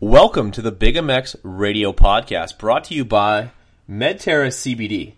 [0.00, 3.50] Welcome to the Big MX Radio Podcast, brought to you by
[3.90, 5.14] Medterra CBD.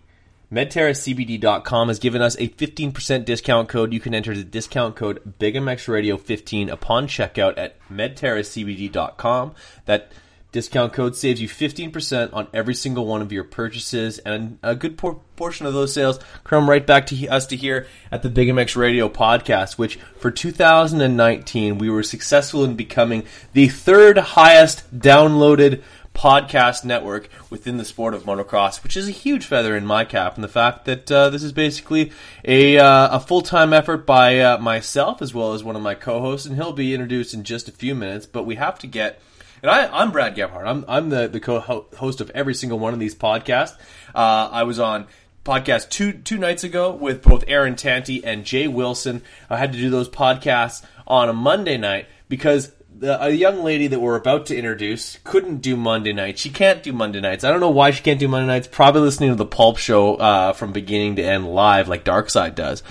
[0.51, 3.93] MedterraCBD.com has given us a 15% discount code.
[3.93, 9.53] You can enter the discount code BigMXRadio15 upon checkout at MedterraCBD.com.
[9.85, 10.11] That
[10.51, 14.97] discount code saves you 15% on every single one of your purchases, and a good
[14.97, 18.49] por- portion of those sales come right back to us to here at the Big
[18.49, 23.23] MX Radio podcast, which for 2019 we were successful in becoming
[23.53, 25.81] the third highest downloaded
[26.13, 30.35] podcast network within the sport of motocross, which is a huge feather in my cap.
[30.35, 32.11] And the fact that uh, this is basically
[32.43, 35.95] a, uh, a full time effort by uh, myself as well as one of my
[35.95, 38.25] co hosts, and he'll be introduced in just a few minutes.
[38.25, 39.21] But we have to get.
[39.61, 40.65] And I, am Brad Gebhardt.
[40.65, 43.75] I'm, I'm the, the co-host of every single one of these podcasts.
[44.15, 45.07] Uh, I was on
[45.43, 49.21] podcast two two nights ago with both Aaron Tanti and Jay Wilson.
[49.49, 53.87] I had to do those podcasts on a Monday night because the, a young lady
[53.87, 56.41] that we're about to introduce couldn't do Monday nights.
[56.41, 57.43] She can't do Monday nights.
[57.43, 58.67] I don't know why she can't do Monday nights.
[58.67, 62.83] Probably listening to the Pulp Show uh, from beginning to end live, like Darkside does.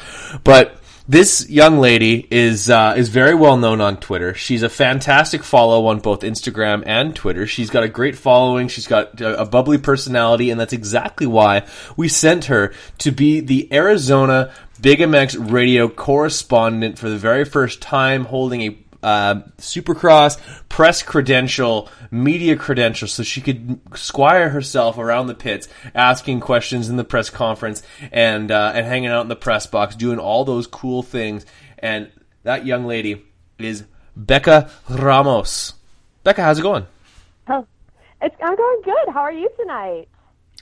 [0.42, 0.79] But
[1.10, 4.32] this young lady is uh, is very well known on Twitter.
[4.32, 7.48] She's a fantastic follow on both Instagram and Twitter.
[7.48, 8.68] She's got a great following.
[8.68, 11.66] She's got a, a bubbly personality, and that's exactly why
[11.96, 17.82] we sent her to be the Arizona Big MX radio correspondent for the very first
[17.82, 25.26] time, holding a uh, Supercross press credential, media credential, so she could squire herself around
[25.26, 29.36] the pits, asking questions in the press conference and uh, and hanging out in the
[29.36, 31.46] press box, doing all those cool things.
[31.78, 32.10] And
[32.42, 33.24] that young lady
[33.58, 33.84] is
[34.16, 35.74] Becca Ramos.
[36.24, 36.86] Becca, how's it going?
[37.48, 37.66] Oh,
[38.20, 39.14] it's I'm going good.
[39.14, 40.08] How are you tonight?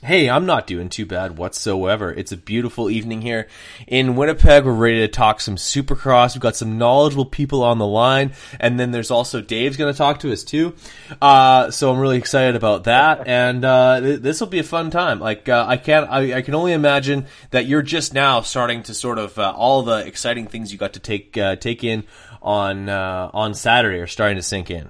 [0.01, 2.09] Hey, I'm not doing too bad whatsoever.
[2.09, 3.49] It's a beautiful evening here
[3.85, 4.63] in Winnipeg.
[4.63, 6.33] We're ready to talk some supercross.
[6.33, 9.97] We've got some knowledgeable people on the line, and then there's also Dave's going to
[9.97, 10.73] talk to us too.
[11.21, 14.89] Uh, so I'm really excited about that, and uh, th- this will be a fun
[14.89, 15.19] time.
[15.19, 18.93] Like uh, I can't, I, I, can only imagine that you're just now starting to
[18.93, 22.05] sort of uh, all the exciting things you got to take uh, take in
[22.41, 24.89] on uh, on Saturday are starting to sink in.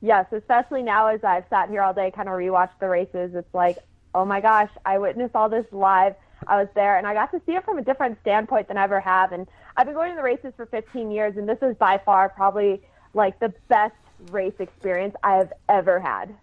[0.00, 3.34] Yes, especially now as I've sat here all day, kind of rewatched the races.
[3.34, 3.78] It's like,
[4.14, 6.14] oh my gosh, I witnessed all this live.
[6.46, 8.84] I was there and I got to see it from a different standpoint than I
[8.84, 9.32] ever have.
[9.32, 12.28] And I've been going to the races for 15 years, and this is by far
[12.28, 12.82] probably
[13.14, 13.94] like the best
[14.30, 16.34] race experience I have ever had.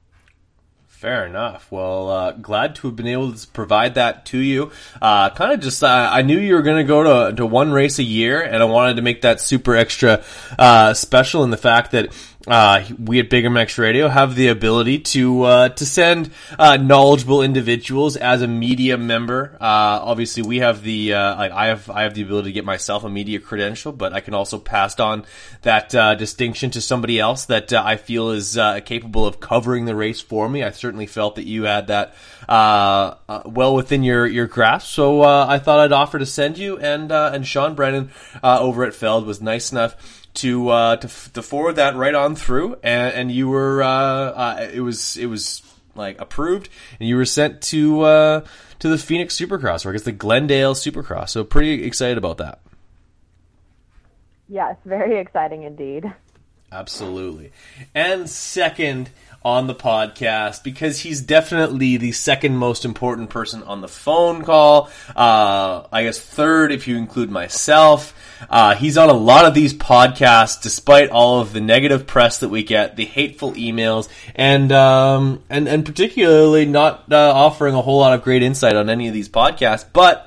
[0.88, 1.70] Fair enough.
[1.74, 4.72] Well, uh, glad to have been able to provide that to you.
[5.02, 7.74] Uh, kind of just, uh, I knew you were going to go to to one
[7.74, 10.24] race a year, and I wanted to make that super extra
[10.58, 12.14] uh, special in the fact that
[12.48, 16.30] uh, we at Big MX Radio have the ability to uh, to send
[16.60, 19.58] uh, knowledgeable individuals as a media member.
[19.60, 23.04] Uh, obviously, we have the uh, I have I have the ability to get myself
[23.04, 25.26] a media credential, but I can also pass on
[25.64, 30.22] that uh, distinction to somebody else that I feel is capable of covering the race
[30.22, 30.64] for me.
[30.64, 32.14] I certainly felt that you had that
[32.48, 37.12] uh, well within your your grasp, so I thought I'd offer to send you and
[37.12, 38.12] and Sean Brennan
[38.44, 42.78] over at Feld was nice enough to uh, to, to forward that right on through,
[42.84, 45.62] and, and you were uh, uh, it was it was
[45.96, 46.70] like approved,
[47.00, 48.46] and you were sent to uh,
[48.80, 51.30] to the Phoenix Supercross, or I guess the Glendale Supercross.
[51.30, 52.60] So pretty excited about that.
[54.48, 56.14] Yes, very exciting indeed.
[56.76, 57.52] Absolutely.
[57.94, 59.10] And second
[59.46, 64.90] on the podcast because he's definitely the second most important person on the phone call.
[65.16, 68.14] Uh, I guess third if you include myself.
[68.50, 72.50] Uh, he's on a lot of these podcasts, despite all of the negative press that
[72.50, 78.00] we get, the hateful emails, and um, and and particularly not uh, offering a whole
[78.00, 79.86] lot of great insight on any of these podcasts.
[79.94, 80.25] But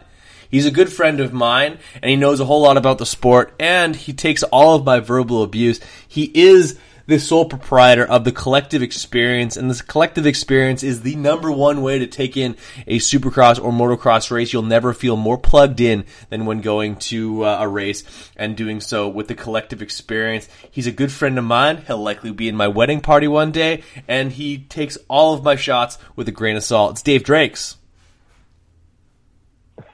[0.50, 3.54] he's a good friend of mine, and he knows a whole lot about the sport,
[3.58, 5.80] and he takes all of my verbal abuse.
[6.06, 6.78] He is
[7.08, 11.80] the sole proprietor of the collective experience, and this collective experience is the number one
[11.80, 12.54] way to take in
[12.86, 14.52] a supercross or motocross race.
[14.52, 18.04] You'll never feel more plugged in than when going to uh, a race
[18.36, 20.50] and doing so with the collective experience.
[20.70, 21.78] He's a good friend of mine.
[21.86, 25.56] He'll likely be in my wedding party one day, and he takes all of my
[25.56, 26.92] shots with a grain of salt.
[26.92, 27.76] It's Dave Drakes.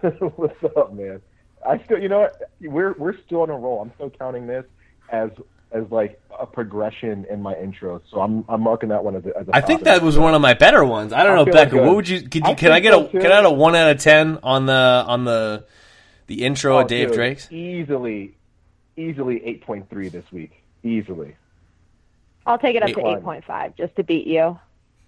[0.36, 1.22] What's up, man?
[1.66, 2.50] I still, you know what?
[2.60, 3.80] We're we're still on a roll.
[3.80, 4.64] I'm still counting this
[5.10, 5.30] as
[5.72, 8.02] as like a progression in my intro.
[8.10, 10.34] So I'm I'm marking that one as a, as a I think that was one
[10.34, 11.14] of my better ones.
[11.14, 11.80] I don't know, Becca.
[11.80, 12.20] Uh, what would you?
[12.20, 13.18] Could you I can I get so a too.
[13.18, 14.72] can I get a one out of ten on the
[15.06, 15.64] on the
[16.26, 17.50] the intro oh, of Dave dude, Drake's?
[17.50, 18.36] Easily,
[18.98, 20.52] easily eight point three this week.
[20.82, 21.34] Easily.
[22.44, 24.58] I'll take it up eight to eight point five just to beat you.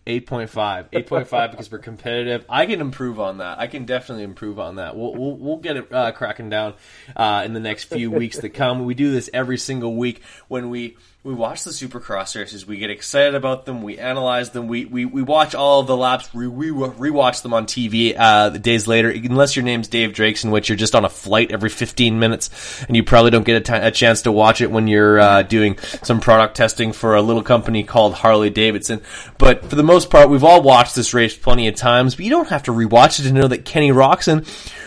[0.06, 0.90] 8.5.
[0.92, 2.44] 8.5 because we're competitive.
[2.48, 3.58] I can improve on that.
[3.58, 4.96] I can definitely improve on that.
[4.96, 6.74] We'll we'll, we'll get it uh, cracking down
[7.16, 8.84] uh, in the next few weeks to come.
[8.84, 12.68] We do this every single week when we we watch the Supercross races.
[12.68, 13.82] We get excited about them.
[13.82, 14.68] We analyze them.
[14.68, 16.32] We we, we watch all of the laps.
[16.32, 19.10] We, we rewatch them on TV uh, the days later.
[19.10, 22.84] Unless your name's Dave Drakes, in which you're just on a flight every 15 minutes,
[22.86, 25.42] and you probably don't get a, t- a chance to watch it when you're uh,
[25.42, 29.02] doing some product testing for a little company called Harley Davidson.
[29.36, 32.14] But for the most part, we've all watched this race plenty of times.
[32.14, 34.46] But you don't have to rewatch it to know that Kenny Roczen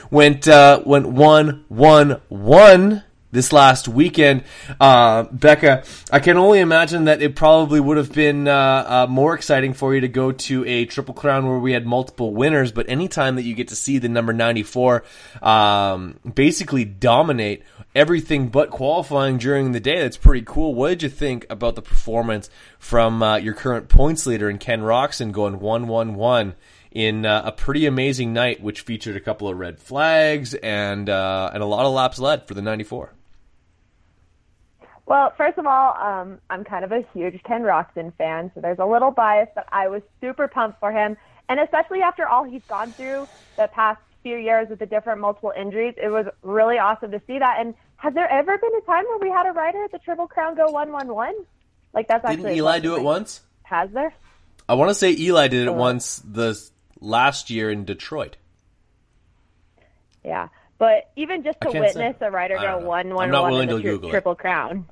[0.10, 4.44] went uh, went one one one this last weekend.
[4.80, 9.36] Uh, Becca, I can only imagine that it probably would have been uh, uh, more
[9.36, 12.90] exciting for you to go to a Triple Crown where we had multiple winners, but
[12.90, 15.04] anytime that you get to see the number 94
[15.42, 20.74] um, basically dominate everything but qualifying during the day, that's pretty cool.
[20.74, 22.50] What did you think about the performance
[22.80, 26.56] from uh, your current points leader in Ken Roczen going 1 1 1?
[26.92, 31.52] in uh, a pretty amazing night, which featured a couple of red flags and uh,
[31.54, 33.14] and a lot of laps led for the 94.
[35.10, 38.78] Well, first of all, um, I'm kind of a huge Ken Roczen fan, so there's
[38.78, 41.18] a little bias, but I was super pumped for him.
[41.50, 43.28] And especially after all he's gone through
[43.58, 47.40] the past few years with the different multiple injuries, it was really awesome to see
[47.40, 47.60] that.
[47.60, 50.28] And has there ever been a time where we had a rider at the Triple
[50.28, 51.34] Crown go one one one?
[51.92, 53.42] Like that's actually didn't Eli do it once?
[53.64, 54.14] Has there?
[54.68, 55.74] I want to say Eli did it oh.
[55.74, 56.56] once the
[57.00, 58.38] last year in Detroit.
[60.24, 62.28] Yeah, but even just to witness say.
[62.28, 64.86] a rider go one one one in the tri- Triple Crown.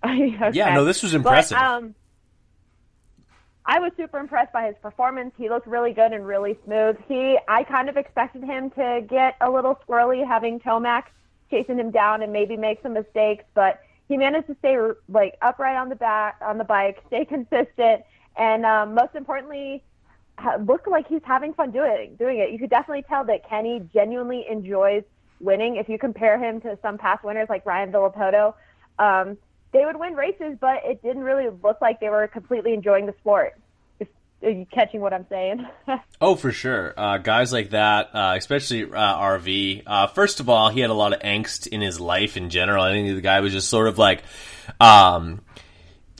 [0.04, 0.50] okay.
[0.52, 1.56] Yeah, no, this was impressive.
[1.56, 1.94] But, um,
[3.66, 5.34] I was super impressed by his performance.
[5.36, 6.96] He looked really good and really smooth.
[7.06, 11.04] He, I kind of expected him to get a little squirrely, having Tomac
[11.50, 14.78] chasing him down and maybe make some mistakes, but he managed to stay
[15.08, 18.04] like upright on the back on the bike, stay consistent,
[18.36, 19.82] and um, most importantly,
[20.60, 22.50] look like he's having fun doing doing it.
[22.50, 25.02] You could definitely tell that Kenny genuinely enjoys
[25.40, 25.76] winning.
[25.76, 28.54] If you compare him to some past winners like Ryan Villopoto,
[28.98, 29.36] um,
[29.72, 33.14] they would win races, but it didn't really look like they were completely enjoying the
[33.20, 33.54] sport.
[34.40, 35.66] Are you catching what I'm saying?
[36.20, 36.94] oh, for sure.
[36.96, 39.82] Uh, guys like that, uh, especially uh, RV.
[39.84, 42.84] Uh, first of all, he had a lot of angst in his life in general.
[42.84, 44.22] I think the guy was just sort of like,
[44.78, 45.40] um,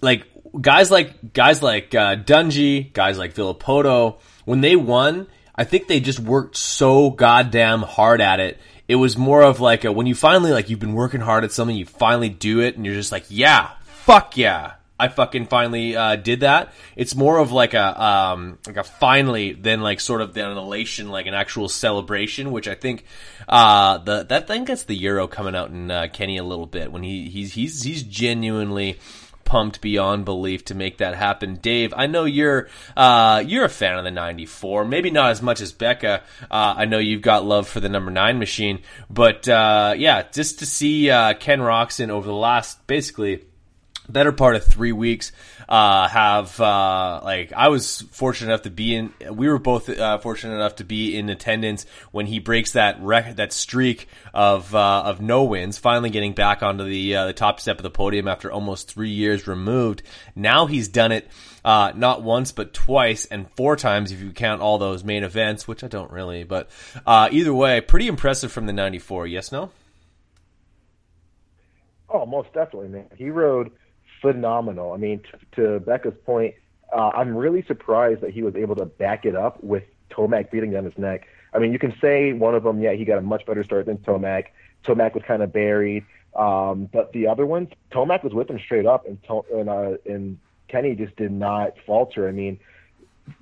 [0.02, 0.26] like
[0.60, 4.18] guys like guys like uh, Dungey, guys like Villopoto.
[4.44, 9.16] When they won, I think they just worked so goddamn hard at it it was
[9.16, 11.86] more of like a, when you finally like you've been working hard at something, you
[11.86, 16.40] finally do it, and you're just like, yeah, fuck yeah, I fucking finally uh, did
[16.40, 16.72] that.
[16.96, 21.08] It's more of like a um, like a finally than like sort of an elation,
[21.08, 23.04] like an actual celebration, which I think
[23.46, 26.90] uh, the that thing gets the euro coming out in uh, Kenny a little bit
[26.90, 28.98] when he he's he's he's genuinely
[29.48, 31.54] pumped beyond belief to make that happen.
[31.56, 34.84] Dave, I know you're uh, you're a fan of the '94.
[34.84, 36.22] Maybe not as much as Becca.
[36.50, 40.58] Uh, I know you've got love for the number nine machine, but uh, yeah, just
[40.58, 43.46] to see uh, Ken Roczen over the last basically
[44.08, 45.32] better part of three weeks
[45.68, 49.12] uh, have uh, like I was fortunate enough to be in.
[49.30, 53.36] We were both uh, fortunate enough to be in attendance when he breaks that rec-
[53.36, 57.60] that streak of uh, of no wins, finally getting back onto the uh, the top
[57.60, 60.02] step of the podium after almost three years removed.
[60.34, 61.28] Now he's done it.
[61.64, 65.68] Uh, not once, but twice and four times if you count all those main events,
[65.68, 66.44] which I don't really.
[66.44, 66.70] But
[67.06, 69.26] either way, pretty impressive from the '94.
[69.26, 69.70] Yes, no.
[72.08, 73.06] Oh, most definitely, man.
[73.16, 73.70] He rode
[74.20, 74.92] phenomenal.
[74.92, 76.54] I mean, t- to Becca's point,
[76.92, 80.72] uh, I'm really surprised that he was able to back it up with Tomac beating
[80.72, 81.26] down his neck.
[81.52, 83.86] I mean, you can say one of them, yeah, he got a much better start
[83.86, 84.46] than Tomac.
[84.84, 88.86] Tomac was kind of buried, um, but the other ones, Tomac was with him straight
[88.86, 92.28] up, and to- and, uh, and Kenny just did not falter.
[92.28, 92.60] I mean,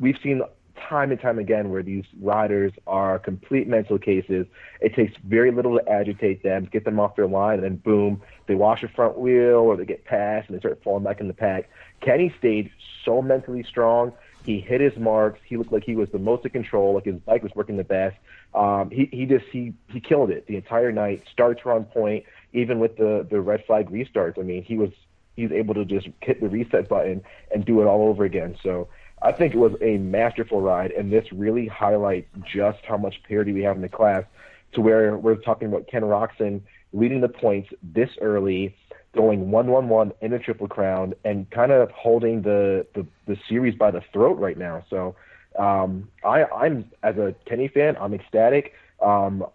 [0.01, 0.43] we've seen
[0.77, 4.47] time and time again where these riders are complete mental cases.
[4.81, 8.23] It takes very little to agitate them, get them off their line, and then boom,
[8.47, 11.29] they wash a front wheel or they get passed and they start falling back in
[11.29, 11.69] the pack.
[12.01, 12.71] Kenny stayed
[13.05, 14.13] so mentally strong.
[14.45, 15.41] He hit his marks.
[15.45, 17.85] He looked like he was the most in control, like his bike was working the
[17.85, 18.17] best.
[18.55, 21.25] Um, he he just he he killed it the entire night.
[21.33, 24.39] Starts were on point, even with the the red flag restarts.
[24.39, 24.91] I mean, he was
[25.35, 28.57] he was able to just hit the reset button and do it all over again.
[28.63, 28.89] So
[29.23, 33.53] I think it was a masterful ride, and this really highlights just how much parity
[33.53, 34.25] we have in the class.
[34.73, 36.61] To where we're talking about Ken Roczen
[36.93, 38.77] leading the points this early,
[39.15, 43.39] going one one one in a triple crown, and kind of holding the, the the
[43.49, 44.85] series by the throat right now.
[44.91, 45.17] So
[45.59, 48.75] um, I, I'm as a Kenny fan, I'm ecstatic.
[49.01, 49.47] Um,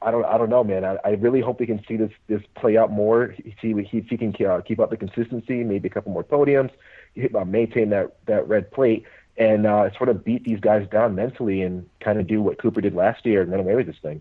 [0.00, 0.84] I don't I don't know, man.
[0.84, 3.34] I, I really hope we can see this this play out more.
[3.60, 6.70] See if he can uh, keep up the consistency, maybe a couple more podiums
[7.16, 9.04] maintain that that red plate.
[9.36, 12.82] and uh, sort of beat these guys down mentally and kind of do what Cooper
[12.82, 14.20] did last year and run away with this thing.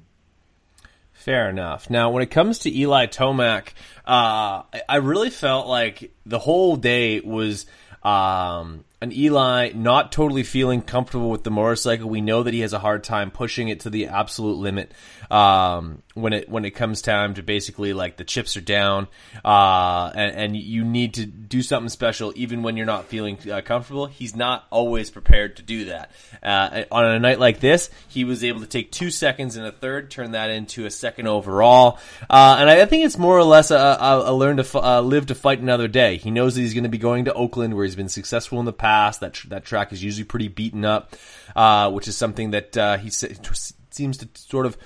[1.11, 1.89] Fair enough.
[1.89, 3.73] Now, when it comes to Eli Tomac,
[4.05, 7.65] uh, I really felt like the whole day was
[8.03, 12.09] um, an Eli not totally feeling comfortable with the motorcycle.
[12.09, 14.91] We know that he has a hard time pushing it to the absolute limit
[15.31, 19.07] um, when it when it comes time to basically like the chips are down
[19.45, 23.61] uh, and, and, you need to do something special even when you're not feeling uh,
[23.61, 24.07] comfortable.
[24.07, 26.11] He's not always prepared to do that.
[26.41, 29.71] Uh, on a night like this, he was able to take two seconds and a
[29.71, 33.71] third, turn that into a second overall, uh, and I, think it's more or less
[33.71, 36.17] a, a, a learn to f- uh, live to fight another day.
[36.17, 38.65] He knows that he's going to be going to Oakland where he's been successful in
[38.65, 39.19] the past past.
[39.19, 41.15] That tr- that track is usually pretty beaten up,
[41.55, 44.77] uh, which is something that uh, he seems to sort of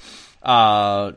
[0.42, 1.14] uh,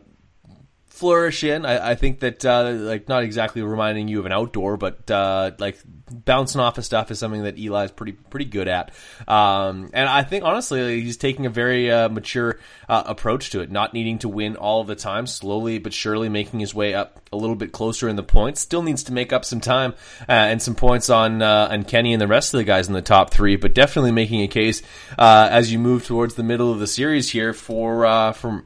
[0.97, 1.67] flourish in.
[1.67, 5.51] I, I think that uh, like not exactly reminding you of an outdoor, but uh,
[5.59, 5.79] like
[6.11, 8.93] bouncing off of stuff is something that Eli's pretty pretty good at.
[9.29, 13.71] Um, and I think honestly he's taking a very uh, mature uh, approach to it,
[13.71, 17.37] not needing to win all the time, slowly but surely making his way up a
[17.37, 18.63] little bit closer in the points.
[18.63, 22.15] Still needs to make up some time uh, and some points on uh, on Kenny
[22.15, 24.81] and the rest of the guys in the top three, but definitely making a case
[25.19, 28.65] as you move towards the middle of the series here for from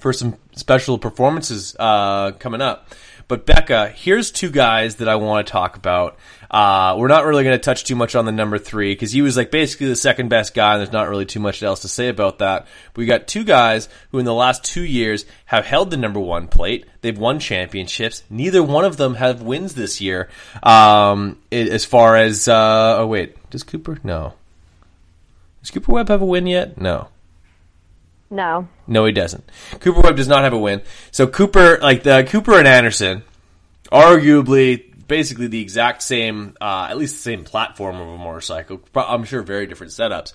[0.00, 2.88] for some special performances uh, coming up.
[3.26, 6.18] But Becca, here's two guys that I want to talk about.
[6.50, 9.22] Uh, we're not really going to touch too much on the number three because he
[9.22, 11.88] was like basically the second best guy, and there's not really too much else to
[11.88, 12.66] say about that.
[12.94, 16.48] We got two guys who, in the last two years, have held the number one
[16.48, 16.86] plate.
[17.00, 18.22] They've won championships.
[18.28, 20.28] Neither one of them have wins this year.
[20.62, 23.98] Um, as far as uh, oh wait, does Cooper?
[24.04, 24.34] No.
[25.62, 26.78] Does Cooper Webb have a win yet?
[26.78, 27.08] No.
[28.34, 28.66] No.
[28.88, 29.48] No, he doesn't.
[29.78, 30.82] Cooper Webb does not have a win.
[31.12, 33.22] So Cooper, like the Cooper and Anderson,
[33.92, 38.80] arguably basically the exact same, uh, at least the same platform of a motorcycle.
[38.96, 40.32] I'm sure very different setups,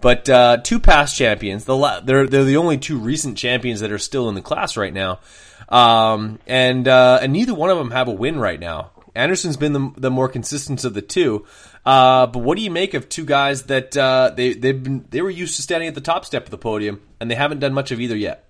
[0.00, 1.66] but uh, two past champions.
[1.66, 4.94] The they're they're the only two recent champions that are still in the class right
[4.94, 5.20] now,
[5.68, 8.92] um, and uh, and neither one of them have a win right now.
[9.14, 11.44] Anderson's been the, the more consistent of the two.
[11.84, 15.20] Uh, but what do you make of two guys that uh, they they've been they
[15.20, 17.74] were used to standing at the top step of the podium and they haven't done
[17.74, 18.48] much of either yet?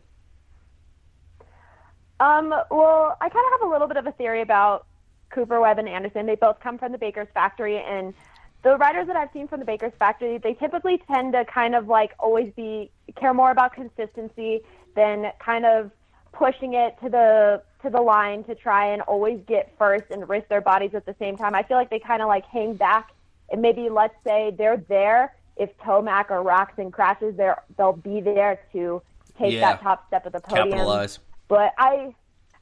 [2.21, 4.87] Um, well, I kind of have a little bit of a theory about
[5.31, 6.27] Cooper Webb and Anderson.
[6.27, 8.15] They both come from the Baker's factory, and
[8.63, 11.89] the riders that I've seen from the Baker's factory, they typically tend to kind of
[11.89, 14.61] like always be care more about consistency
[14.95, 15.91] than kind of
[16.33, 20.49] pushing it to the to the line to try and always get first and risk
[20.49, 21.55] their bodies at the same time.
[21.55, 23.11] I feel like they kind of like hang back
[23.53, 28.61] and maybe let's say they're there if Tomac or Roczen crashes, there they'll be there
[28.73, 29.03] to
[29.39, 29.61] take yeah.
[29.61, 30.71] that top step of the podium.
[30.71, 31.19] Capitalize.
[31.49, 32.15] But I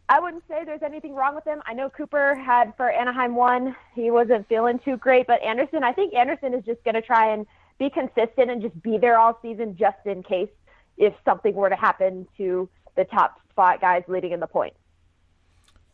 [0.08, 1.62] I wouldn't say there's anything wrong with him.
[1.66, 5.92] I know Cooper had for Anaheim one, he wasn't feeling too great, but Anderson, I
[5.92, 7.46] think Anderson is just going to try and
[7.78, 10.50] be consistent and just be there all season just in case
[10.98, 14.76] if something were to happen to the top spot guys leading in the points.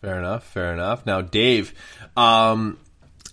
[0.00, 0.44] Fair enough.
[0.44, 1.04] Fair enough.
[1.04, 1.74] Now, Dave,
[2.16, 2.78] um,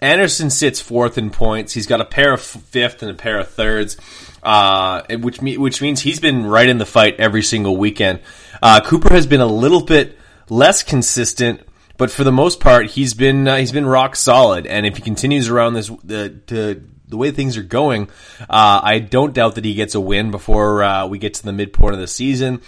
[0.03, 1.73] Anderson sits fourth in points.
[1.73, 3.95] He's got a pair of fifth and a pair of thirds,
[4.43, 8.19] uh, which me- which means he's been right in the fight every single weekend.
[8.61, 10.17] Uh, Cooper has been a little bit
[10.49, 11.61] less consistent,
[11.97, 14.67] but for the most part, he's been uh, he's been rock solid.
[14.67, 18.09] And if he continues around this the the way things are going,
[18.41, 21.53] uh, I don't doubt that he gets a win before uh, we get to the
[21.53, 22.61] midpoint of the season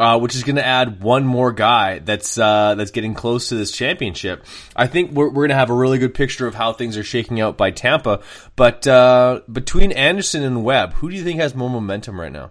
[0.00, 3.54] uh, which is going to add one more guy that's uh, that's getting close to
[3.54, 4.46] this championship.
[4.74, 7.04] I think we're, we're going to have a really good picture of how things are
[7.04, 8.22] shaking out by Tampa.
[8.56, 12.50] But uh, between Anderson and Webb, who do you think has more momentum right now?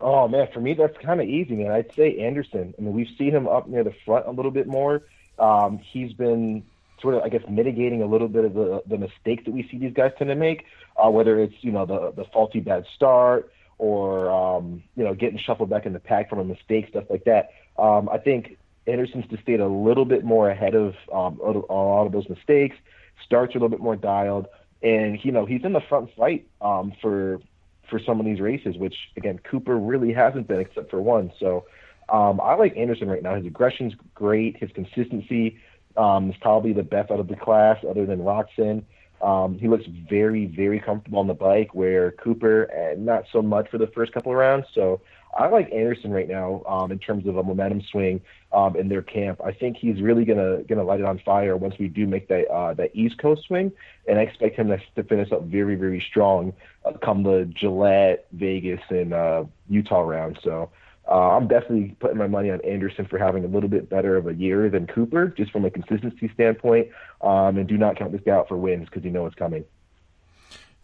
[0.00, 1.72] Oh man, for me that's kind of easy, man.
[1.72, 2.72] I'd say Anderson.
[2.78, 5.02] I mean, we've seen him up near the front a little bit more.
[5.38, 6.64] Um, he's been
[7.02, 9.76] sort of, I guess, mitigating a little bit of the the mistakes that we see
[9.76, 10.64] these guys tend to make.
[10.96, 15.38] Uh, whether it's you know the the faulty bad start, or um, you know getting
[15.38, 17.50] shuffled back in the pack from a mistake, stuff like that.
[17.78, 22.06] Um, I think Anderson's just stayed a little bit more ahead of um, a lot
[22.06, 22.76] of those mistakes.
[23.24, 24.46] Starts a little bit more dialed,
[24.82, 27.40] and you know he's in the front fight um, for
[27.88, 31.32] for some of these races, which again Cooper really hasn't been except for one.
[31.38, 31.64] So
[32.08, 33.34] um, I like Anderson right now.
[33.34, 34.56] His aggression's great.
[34.58, 35.58] His consistency
[35.96, 38.84] um, is probably the best out of the class, other than Roczen.
[39.22, 43.70] Um, he looks very, very comfortable on the bike, where Cooper, and not so much
[43.70, 44.66] for the first couple of rounds.
[44.74, 45.00] So
[45.36, 48.20] I like Anderson right now um, in terms of a momentum swing
[48.52, 49.40] um, in their camp.
[49.44, 52.48] I think he's really gonna gonna light it on fire once we do make that
[52.48, 53.72] uh, that East Coast swing,
[54.06, 56.52] and I expect him to, to finish up very, very strong
[56.84, 60.38] uh, come the Gillette, Vegas, and uh, Utah round.
[60.42, 60.70] So
[61.08, 64.26] uh, I'm definitely putting my money on Anderson for having a little bit better of
[64.26, 66.88] a year than Cooper, just from a consistency standpoint.
[67.20, 69.64] Um, and do not count this guy out for wins because you know it's coming.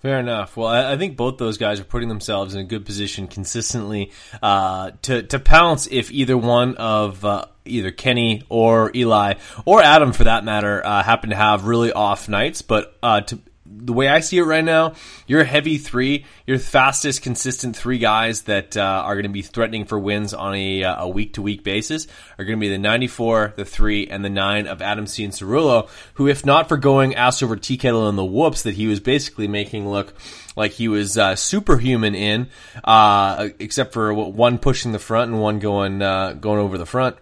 [0.00, 0.56] Fair enough.
[0.56, 4.12] Well, I, think both those guys are putting themselves in a good position consistently
[4.42, 9.34] uh, to to pounce if either one of uh, either Kenny or Eli
[9.66, 12.62] or Adam, for that matter, uh, happen to have really off nights.
[12.62, 13.40] But uh, to
[13.72, 14.94] the way I see it right now,
[15.26, 16.26] you're a heavy three.
[16.46, 20.54] You're fastest, consistent three guys that uh, are going to be threatening for wins on
[20.54, 22.06] a, uh, week-to-week basis
[22.38, 26.28] are going to be the 94, the three, and the nine of Adam Cianciarulo, who,
[26.28, 29.48] if not for going ass over tea kettle in the whoops that he was basically
[29.48, 30.14] making look
[30.56, 32.48] like he was uh, superhuman in,
[32.84, 37.16] uh, except for one pushing the front and one going uh, going over the front,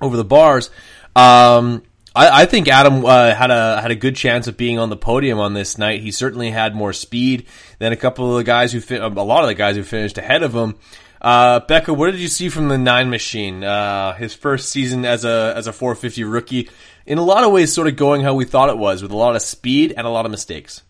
[0.00, 0.70] over the bars.
[1.14, 1.82] Um,
[2.14, 4.96] I, I think Adam uh, had a had a good chance of being on the
[4.96, 6.00] podium on this night.
[6.00, 7.46] He certainly had more speed
[7.78, 10.18] than a couple of the guys who fin- a lot of the guys who finished
[10.18, 10.76] ahead of him.
[11.20, 13.64] Uh, Becca, what did you see from the Nine Machine?
[13.64, 16.70] Uh, his first season as a as a 450 rookie,
[17.06, 19.16] in a lot of ways, sort of going how we thought it was, with a
[19.16, 20.82] lot of speed and a lot of mistakes.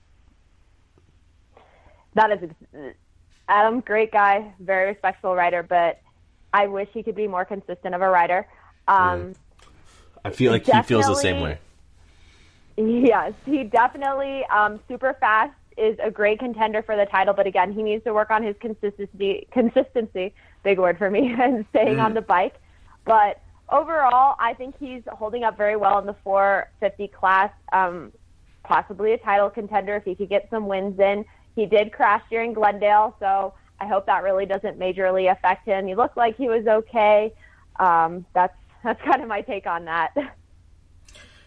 [2.14, 2.50] That is
[3.48, 6.00] Adam, great guy, very respectful rider, but
[6.52, 8.46] I wish he could be more consistent of a rider.
[8.86, 9.34] Um,
[10.24, 11.58] I feel like he feels the same way.
[12.76, 17.72] Yes, he definitely um, super fast is a great contender for the title, but again,
[17.72, 19.46] he needs to work on his consistency.
[19.52, 22.04] Consistency, big word for me, and staying mm.
[22.04, 22.54] on the bike.
[23.04, 27.50] But overall, I think he's holding up very well in the 450 class.
[27.72, 28.12] Um,
[28.64, 31.24] possibly a title contender if he could get some wins in.
[31.56, 35.86] He did crash during Glendale, so I hope that really doesn't majorly affect him.
[35.86, 37.32] He looked like he was okay.
[37.80, 38.54] Um, that's
[38.84, 40.14] that's kind of my take on that.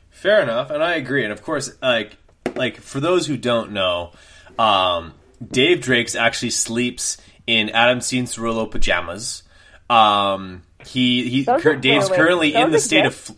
[0.10, 1.24] Fair enough, and I agree.
[1.24, 2.18] And of course, like
[2.56, 4.12] like for those who don't know,
[4.60, 5.14] um,
[5.46, 9.44] Dave Drakes actually sleeps in Adam Cianciarulo pajamas.
[9.90, 12.86] Um, he he cur- Dave's currently in the exist?
[12.86, 13.32] state of.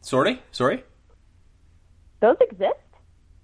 [0.00, 0.84] Sorry, sorry.
[2.20, 2.74] Those exist.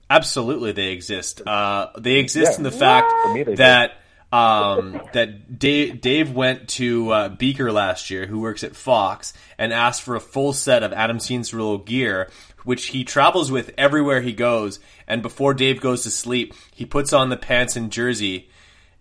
[0.09, 1.47] Absolutely, they exist.
[1.47, 2.57] Uh, they exist yeah.
[2.59, 3.13] in the fact
[3.57, 4.00] that
[4.33, 9.73] um, that Dave, Dave went to uh, Beaker last year, who works at Fox, and
[9.73, 12.31] asked for a full set of Adam Cianciarulo gear,
[12.65, 14.79] which he travels with everywhere he goes.
[15.09, 18.49] And before Dave goes to sleep, he puts on the pants and jersey,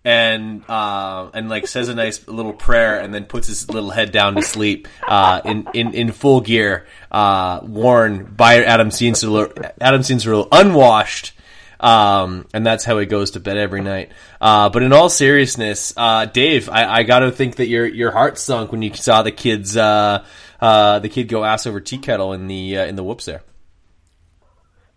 [0.04, 4.10] and uh, and like says a nice little prayer, and then puts his little head
[4.10, 10.00] down to sleep uh, in, in in full gear, uh, worn by Adam Cianciarulo, Adam
[10.00, 11.34] Cianciarulo, unwashed
[11.80, 14.12] um, and that's how he goes to bed every night.
[14.40, 18.10] Uh, but in all seriousness, uh, Dave, I, I got to think that your your
[18.10, 20.24] heart sunk when you saw the kids uh,
[20.60, 23.42] uh, the kid go ass over tea kettle in the uh, in the whoops there.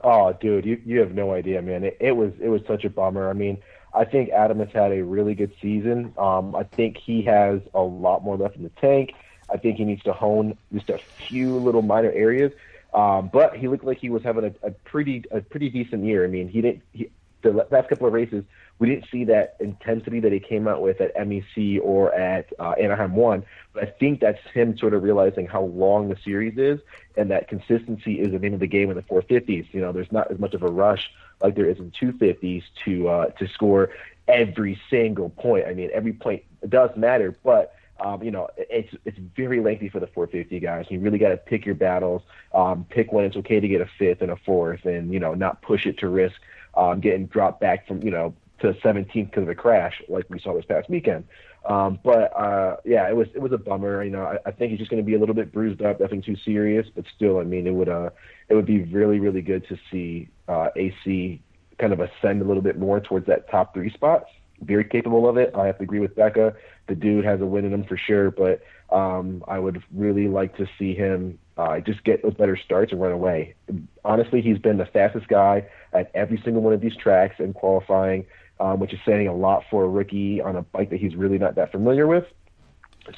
[0.02, 1.86] Oh, dude, you you have no idea, man.
[1.86, 3.30] It, it was it was such a bummer.
[3.30, 3.62] I mean,
[3.94, 6.14] I think Adam has had a really good season.
[6.18, 9.14] Um, I think he has a lot more left in the tank.
[9.50, 12.52] I think he needs to hone just a few little minor areas.
[12.94, 16.24] Um, but he looked like he was having a, a pretty a pretty decent year.
[16.24, 16.84] I mean, he didn't.
[16.92, 17.10] He,
[17.42, 18.46] the last couple of races,
[18.80, 22.72] we didn't see that intensity that he came out with at MEC or at uh,
[22.72, 23.44] Anaheim One.
[23.74, 26.80] But I think that's him sort of realizing how long the series is,
[27.18, 29.68] and that consistency is the name of the game in the 450s.
[29.74, 33.08] You know, there's not as much of a rush like there is in 250s to
[33.10, 33.90] uh, to score
[34.28, 35.66] every single point.
[35.68, 40.00] I mean, every point does matter, but um, you know, it's it's very lengthy for
[40.00, 40.86] the 450 guys.
[40.90, 42.22] You really got to pick your battles,
[42.54, 45.34] um, pick when it's okay to get a fifth and a fourth, and you know,
[45.34, 46.36] not push it to risk
[46.76, 50.40] um, getting dropped back from you know to 17th because of a crash like we
[50.40, 51.26] saw this past weekend.
[51.66, 54.04] Um, but uh, yeah, it was it was a bummer.
[54.04, 56.00] You know, I, I think he's just going to be a little bit bruised up,
[56.00, 58.10] nothing too serious, but still, I mean, it would uh,
[58.50, 61.42] it would be really really good to see uh, AC
[61.78, 64.26] kind of ascend a little bit more towards that top three spot
[64.66, 65.54] very capable of it.
[65.56, 66.56] I have to agree with Becca.
[66.88, 68.62] The dude has a win in him for sure, but
[68.94, 73.02] um, I would really like to see him uh, just get those better starts and
[73.02, 73.56] run away.
[74.04, 78.26] Honestly, he's been the fastest guy at every single one of these tracks in qualifying,
[78.60, 81.38] um, which is saying a lot for a rookie on a bike that he's really
[81.38, 82.26] not that familiar with.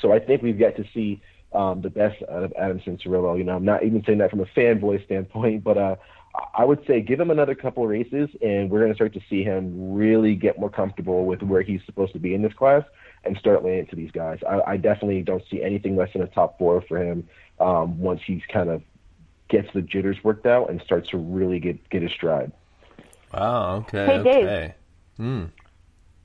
[0.01, 1.21] So I think we've got to see
[1.55, 3.37] um, the best out of Adam Cianciarulo.
[3.37, 5.95] You know, I'm not even saying that from a fanboy standpoint, but uh,
[6.53, 9.43] I would say give him another couple races, and we're going to start to see
[9.43, 12.83] him really get more comfortable with where he's supposed to be in this class
[13.23, 14.39] and start laying into these guys.
[14.47, 17.27] I, I definitely don't see anything less than a top four for him
[17.59, 18.81] um, once he's kind of
[19.47, 22.51] gets the jitters worked out and starts to really get get his stride.
[23.33, 23.77] Wow.
[23.77, 24.05] Okay.
[24.05, 24.45] Hey, Dave.
[24.45, 24.75] Okay.
[25.17, 25.43] Hmm.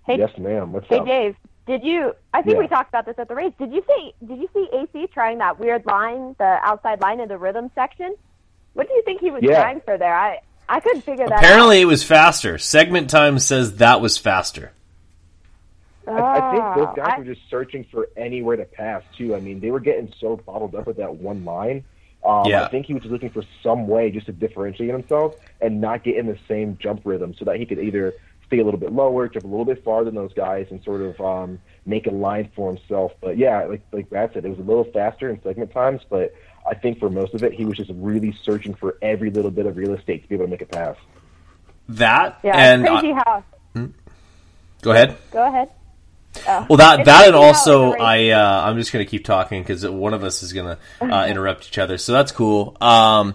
[0.07, 0.73] Hey, yes, ma'am.
[0.73, 1.07] What's hey, up?
[1.07, 1.37] Hey, Dave.
[1.71, 2.17] Did you?
[2.35, 2.63] I think yeah.
[2.63, 3.53] we talked about this at the race.
[3.57, 4.13] Did you see?
[4.27, 8.17] Did you see AC trying that weird line, the outside line in the rhythm section?
[8.73, 9.61] What do you think he was yeah.
[9.61, 10.13] trying for there?
[10.13, 11.45] I I couldn't figure that out.
[11.45, 11.83] Apparently out.
[11.83, 12.59] it was faster.
[12.59, 14.73] Segment time says that was faster.
[16.09, 19.37] I, I think those guys Oh, I- were just searching for anywhere to pass too.
[19.37, 21.85] I mean, they were getting so bottled up with that one line.
[22.25, 22.65] Um, Yeah.
[22.65, 26.03] I think he was just looking for some way just to differentiate himself and not
[26.03, 28.15] get in the same jump rhythm, so that he could either
[28.51, 31.01] stay a little bit lower, jump a little bit farther than those guys, and sort
[31.01, 33.13] of um, make a line for himself.
[33.21, 36.35] But yeah, like like Brad said, it was a little faster in segment times, but
[36.69, 39.67] I think for most of it, he was just really searching for every little bit
[39.67, 40.97] of real estate to be able to make a pass.
[41.91, 43.45] That Yeah, and crazy uh, how.
[44.83, 45.17] go ahead.
[45.31, 45.71] Go ahead.
[46.47, 46.67] Oh.
[46.69, 50.15] Well, that It's that and also I uh, I'm just gonna keep talking because one
[50.15, 52.77] of us is gonna uh, interrupt each other, so that's cool.
[52.81, 53.35] Um,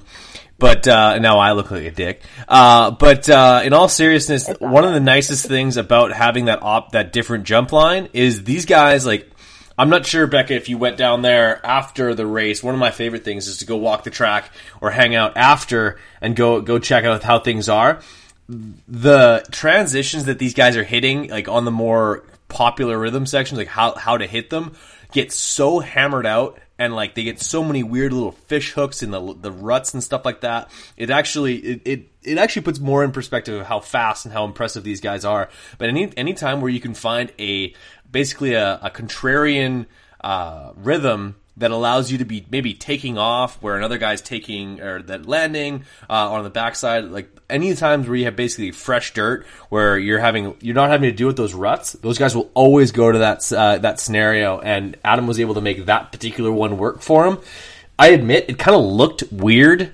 [0.58, 2.22] but uh, now I look like a dick.
[2.48, 6.92] Uh, but uh, in all seriousness, one of the nicest things about having that op
[6.94, 9.32] that different jump line is these guys like.
[9.78, 12.64] I'm not sure, Becca, if you went down there after the race.
[12.64, 16.00] One of my favorite things is to go walk the track or hang out after
[16.22, 18.00] and go go check out how things are
[18.48, 23.68] the transitions that these guys are hitting, like on the more popular rhythm sections, like
[23.68, 24.76] how how to hit them,
[25.12, 29.12] get so hammered out, and like they get so many weird little fish hooks in
[29.12, 30.70] the the ruts and stuff like that.
[30.98, 31.82] It actually it.
[31.86, 35.24] it it actually puts more in perspective of how fast and how impressive these guys
[35.24, 35.48] are.
[35.78, 37.74] But any any time where you can find a
[38.10, 39.86] basically a, a contrarian
[40.22, 45.02] uh, rhythm that allows you to be maybe taking off where another guy's taking or
[45.04, 49.46] that landing uh, on the backside like any times where you have basically fresh dirt
[49.70, 52.92] where you're having you're not having to deal with those ruts those guys will always
[52.92, 54.60] go to that uh, that scenario.
[54.60, 57.40] And Adam was able to make that particular one work for him.
[57.98, 59.92] I admit it kind of looked weird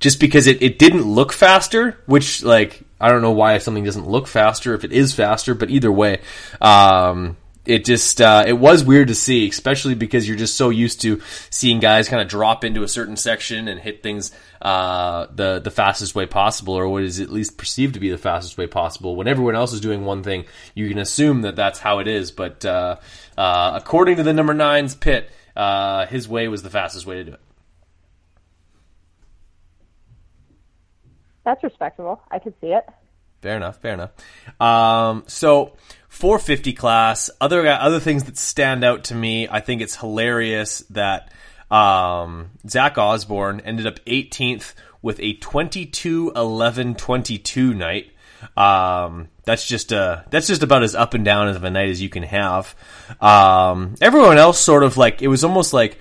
[0.00, 3.84] just because it, it didn't look faster, which like I don't know why if something
[3.84, 6.20] doesn't look faster if it is faster, but either way,
[6.60, 7.36] um,
[7.68, 11.20] it just uh, it was weird to see, especially because you're just so used to
[11.50, 15.70] seeing guys kind of drop into a certain section and hit things uh, the the
[15.70, 19.16] fastest way possible, or what is at least perceived to be the fastest way possible.
[19.16, 22.30] When everyone else is doing one thing, you can assume that that's how it is.
[22.30, 22.96] But uh,
[23.36, 27.24] uh, according to the number nine's pit, uh, his way was the fastest way to
[27.24, 27.40] do it.
[31.44, 32.22] That's respectable.
[32.30, 32.84] I can see it.
[33.42, 33.76] Fair enough.
[33.78, 34.10] Fair enough.
[34.60, 35.76] Um, so
[36.08, 37.30] 450 class.
[37.40, 39.48] Other other things that stand out to me.
[39.48, 41.32] I think it's hilarious that
[41.70, 48.10] um, Zach Osborne ended up 18th with a 22-11-22 night.
[48.56, 52.00] Um, that's just uh that's just about as up and down of a night as
[52.00, 52.76] you can have.
[53.20, 55.98] Um, everyone else sort of like it was almost like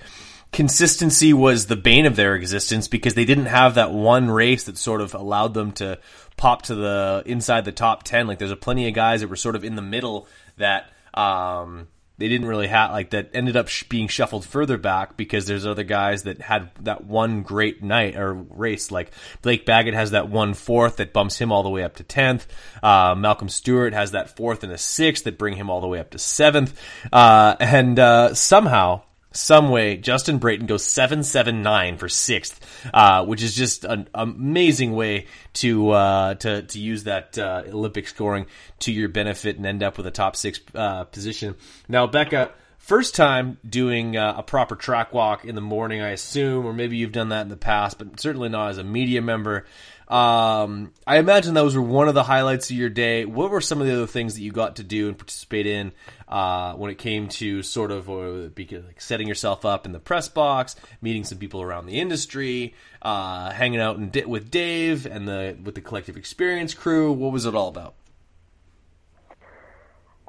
[0.51, 4.77] consistency was the bane of their existence because they didn't have that one race that
[4.77, 5.99] sort of allowed them to
[6.38, 9.36] pop to the inside the top 10 like there's a plenty of guys that were
[9.36, 13.67] sort of in the middle that um they didn't really have like that ended up
[13.67, 18.15] sh- being shuffled further back because there's other guys that had that one great night
[18.15, 18.91] or race.
[18.91, 19.12] Like
[19.43, 22.45] Blake Baggett has that one fourth that bumps him all the way up to 10th
[22.82, 26.00] uh, Malcolm Stewart has that fourth and a sixth that bring him all the way
[26.00, 26.80] up to seventh.
[27.13, 29.02] Uh, and uh, somehow
[29.38, 32.60] some way Justin Brayton goes seven seven nine for sixth,
[32.93, 38.08] uh, which is just an amazing way to uh, to to use that uh, Olympic
[38.08, 38.47] scoring
[38.80, 41.56] to your benefit and end up with a top six uh, position.
[41.88, 42.52] Now, Becca.
[42.80, 46.95] First time doing uh, a proper track walk in the morning, I assume, or maybe
[46.95, 49.65] you've done that in the past, but certainly not as a media member.
[50.07, 53.25] Um, I imagine those were one of the highlights of your day.
[53.25, 55.91] What were some of the other things that you got to do and participate in
[56.29, 60.29] uh, when it came to sort of uh, like setting yourself up in the press
[60.29, 65.57] box, meeting some people around the industry, uh, hanging out in, with Dave and the
[65.61, 67.11] with the collective experience crew?
[67.11, 67.95] What was it all about?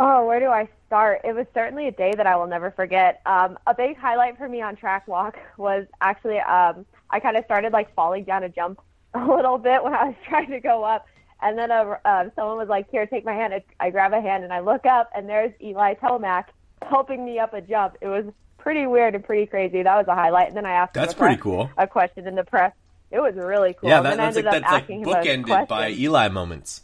[0.01, 1.21] Oh, where do I start?
[1.25, 3.21] It was certainly a day that I will never forget.
[3.27, 7.45] Um, a big highlight for me on track walk was actually um, I kind of
[7.45, 8.81] started like falling down a jump
[9.15, 11.07] a little bit when I was trying to go up,
[11.41, 14.45] and then a, uh, someone was like, "Here, take my hand." I grab a hand
[14.45, 16.45] and I look up, and there's Eli Tomac
[16.83, 17.97] helping me up a jump.
[18.01, 18.25] It was
[18.59, 19.83] pretty weird and pretty crazy.
[19.83, 20.49] That was a highlight.
[20.49, 21.71] And then I asked That's a pretty cool.
[21.77, 22.73] A question in the press.
[23.11, 23.89] It was really cool.
[23.89, 25.91] Yeah, And that, that's like ended up that's like asking him a bookended by.
[25.91, 26.83] Eli moments.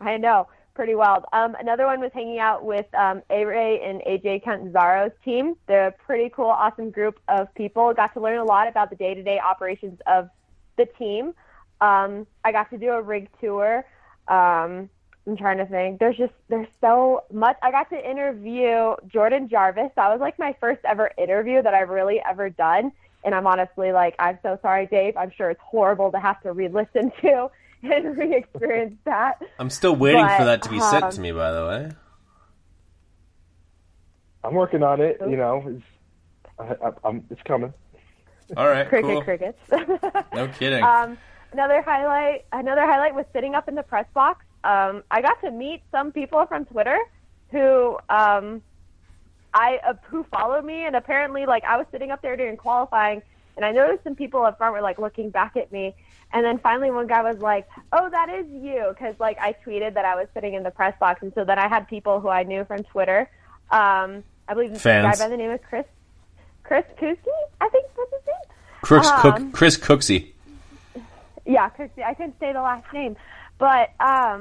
[0.00, 1.24] I know, pretty wild.
[1.32, 5.54] Um, another one was hanging out with um, A Ray and AJ Catanzaro's team.
[5.66, 7.92] They're a pretty cool, awesome group of people.
[7.94, 10.28] Got to learn a lot about the day to day operations of
[10.76, 11.34] the team.
[11.80, 13.84] Um, I got to do a rig tour.
[14.28, 14.90] Um,
[15.26, 16.00] I'm trying to think.
[16.00, 17.56] There's just there's so much.
[17.62, 19.90] I got to interview Jordan Jarvis.
[19.96, 22.92] That was like my first ever interview that I've really ever done.
[23.24, 25.16] And I'm honestly like, I'm so sorry, Dave.
[25.16, 27.50] I'm sure it's horrible to have to re-listen to
[27.84, 29.42] and re-experience that.
[29.58, 31.32] I'm still waiting for that to be sent um, to me.
[31.32, 31.90] By the way,
[34.42, 35.18] I'm working on it.
[35.20, 35.84] You know, it's,
[36.58, 37.72] I, I, I'm, it's coming.
[38.56, 39.22] all right, Cricket, cool.
[39.22, 39.58] crickets.
[40.32, 40.82] No kidding.
[40.82, 41.16] Um,
[41.52, 42.44] another highlight.
[42.52, 44.44] Another highlight was sitting up in the press box.
[44.64, 46.98] Um, I got to meet some people from Twitter
[47.50, 48.62] who um,
[49.54, 53.22] I uh, who followed me, and apparently, like I was sitting up there during qualifying,
[53.56, 55.94] and I noticed some people up front were like looking back at me,
[56.34, 59.94] And then finally, one guy was like, "Oh, that is you," because like I tweeted
[59.94, 62.28] that I was sitting in the press box, and so then I had people who
[62.28, 63.30] I knew from Twitter.
[63.70, 65.16] Um, I believe this Fans.
[65.18, 65.86] guy by the name of Chris
[66.64, 67.28] Chris Kuski,
[67.60, 68.56] I think that's his name.
[68.82, 70.32] Chris, Um, Cook, Chris Cooksey.
[71.46, 73.16] Yeah, Chris, I couldn't say the last name,
[73.58, 74.40] but um,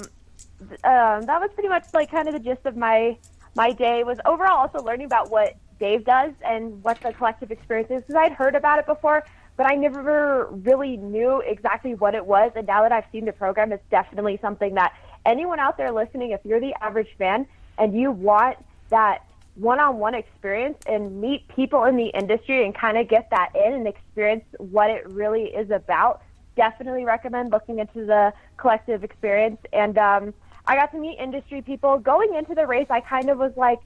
[0.68, 3.18] th- um, that was pretty much like kind of the gist of my
[3.56, 4.04] my day.
[4.04, 8.16] Was overall also learning about what Dave does and what the collective experience is because
[8.16, 9.24] I'd heard about it before,
[9.56, 12.52] but I never really knew exactly what it was.
[12.56, 14.94] And now that I've seen the program, it's definitely something that
[15.26, 17.46] anyone out there listening, if you're the average fan
[17.78, 18.58] and you want
[18.90, 23.74] that one-on-one experience and meet people in the industry and kind of get that in
[23.74, 26.22] and experience what it really is about
[26.56, 30.34] definitely recommend looking into the collective experience and um,
[30.66, 33.80] i got to meet industry people going into the race i kind of was like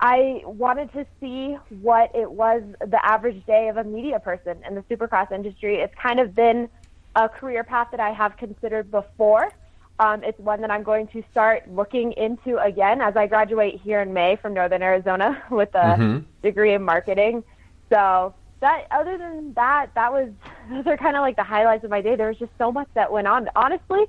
[0.00, 4.74] i wanted to see what it was the average day of a media person in
[4.74, 6.68] the supercross industry it's kind of been
[7.16, 9.52] a career path that i have considered before
[9.98, 14.00] um, it's one that I'm going to start looking into again as I graduate here
[14.00, 16.24] in May from Northern Arizona with a Mhm.
[16.42, 17.44] degree in marketing.
[17.92, 20.30] So that, other than that, that was
[20.70, 22.16] those are kind of like the highlights of my day.
[22.16, 23.48] There was just so much that went on.
[23.54, 24.04] Honestly,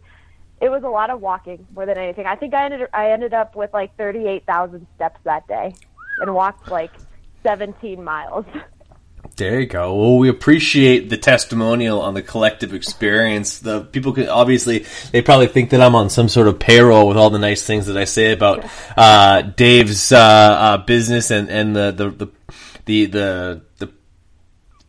[0.62, 2.26] it was a lot of walking more than anything.
[2.26, 5.76] I think I ended I ended up with like 38,000 steps that day
[6.22, 6.92] and walked like
[7.44, 8.46] 17 miles.
[9.38, 9.94] There you go.
[9.94, 13.60] Well, we appreciate the testimonial on the collective experience.
[13.60, 17.18] The people can obviously they probably think that I'm on some sort of payroll with
[17.18, 18.66] all the nice things that I say about
[18.96, 22.30] uh, Dave's uh, uh, business and and the the
[22.86, 23.92] the, the, the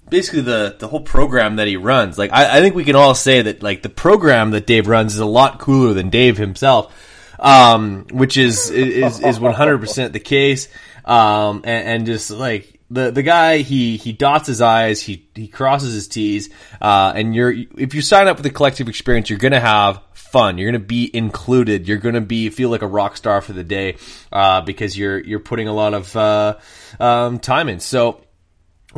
[0.09, 2.19] basically the the whole program that he runs.
[2.19, 5.15] Like I, I think we can all say that like the program that Dave runs
[5.15, 6.95] is a lot cooler than Dave himself,
[7.39, 10.69] um, which is is is one hundred percent the case.
[11.05, 15.49] Um, and, and just like the the guy, he he dots his i's, he he
[15.49, 19.39] crosses his t's, uh, and you're if you sign up with the collective experience, you're
[19.39, 20.59] gonna have fun.
[20.59, 21.87] You're gonna be included.
[21.87, 23.97] You're gonna be feel like a rock star for the day
[24.33, 26.57] uh, because you're you're putting a lot of uh,
[26.99, 27.81] um, time in.
[27.81, 28.26] So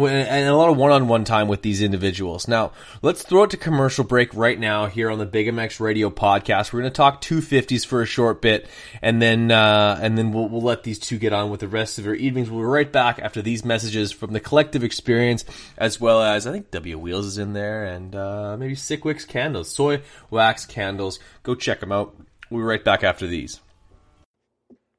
[0.06, 2.46] and a lot of one-on-one time with these individuals.
[2.46, 6.10] Now, let's throw it to commercial break right now here on the Big MX Radio
[6.10, 6.72] podcast.
[6.72, 8.68] We're going to talk 250s for a short bit,
[9.02, 11.98] and then uh, and then we'll, we'll let these two get on with the rest
[11.98, 12.50] of their evenings.
[12.50, 15.44] We'll be right back after these messages from the collective experience,
[15.76, 19.24] as well as I think W Wheels is in there, and uh, maybe Sick Wicks
[19.24, 21.18] candles, soy wax candles.
[21.42, 22.14] Go check them out.
[22.50, 23.60] We'll be right back after these.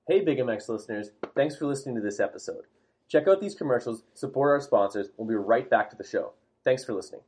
[0.08, 1.12] Hey, Big MX listeners!
[1.36, 2.64] Thanks for listening to this episode.
[3.10, 5.10] Check out these commercials, support our sponsors.
[5.18, 6.34] We'll be right back to the show.
[6.64, 7.22] Thanks for listening.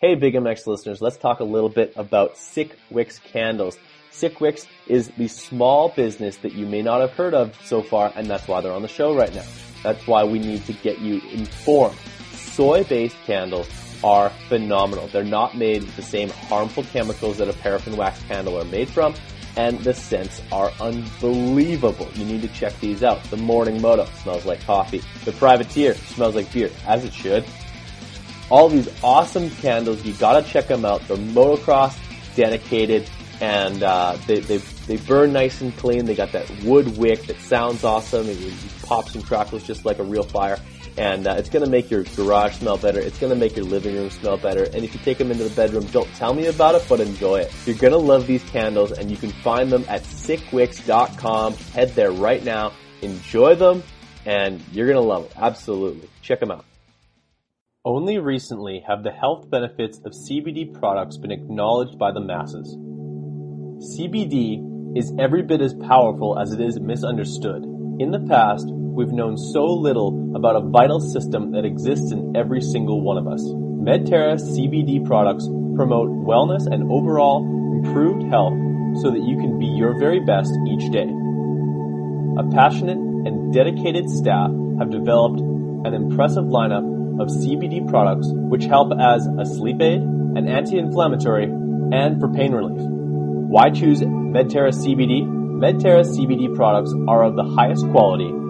[0.00, 3.78] Hey, Big MX listeners, let's talk a little bit about Sick Wicks candles.
[4.10, 8.12] Sick Wicks is the small business that you may not have heard of so far,
[8.16, 9.44] and that's why they're on the show right now.
[9.82, 11.96] That's why we need to get you informed.
[12.32, 13.68] Soy-based candles
[14.02, 15.06] are phenomenal.
[15.08, 18.88] They're not made with the same harmful chemicals that a paraffin wax candle are made
[18.88, 19.14] from,
[19.56, 22.08] and the scents are unbelievable.
[22.14, 23.22] You need to check these out.
[23.24, 25.02] The Morning Moto smells like coffee.
[25.24, 27.44] The Privateer smells like beer, as it should.
[28.50, 31.06] All these awesome candles, you gotta check them out.
[31.08, 31.96] They're motocross
[32.34, 33.08] dedicated,
[33.40, 36.06] and uh, they, they they burn nice and clean.
[36.06, 38.28] They got that wood wick that sounds awesome.
[38.28, 40.58] It, it pops and crackles just like a real fire.
[40.96, 43.00] And uh, it's going to make your garage smell better.
[43.00, 44.64] It's going to make your living room smell better.
[44.64, 47.40] And if you take them into the bedroom, don't tell me about it, but enjoy
[47.40, 47.54] it.
[47.66, 51.54] You're going to love these candles, and you can find them at sickwicks.com.
[51.54, 52.72] Head there right now.
[53.00, 53.82] Enjoy them,
[54.26, 55.32] and you're going to love it.
[55.36, 56.08] Absolutely.
[56.20, 56.64] Check them out.
[57.84, 62.76] Only recently have the health benefits of CBD products been acknowledged by the masses.
[63.96, 67.64] CBD is every bit as powerful as it is misunderstood.
[67.98, 72.60] In the past, we've known so little about a vital system that exists in every
[72.60, 73.42] single one of us.
[73.42, 78.52] Medterra CBD products promote wellness and overall improved health
[79.00, 81.08] so that you can be your very best each day.
[81.08, 86.84] A passionate and dedicated staff have developed an impressive lineup
[87.20, 92.80] of CBD products which help as a sleep aid, an anti-inflammatory, and for pain relief.
[92.80, 95.24] Why choose Medterra CBD?
[95.24, 98.41] Medterra CBD products are of the highest quality.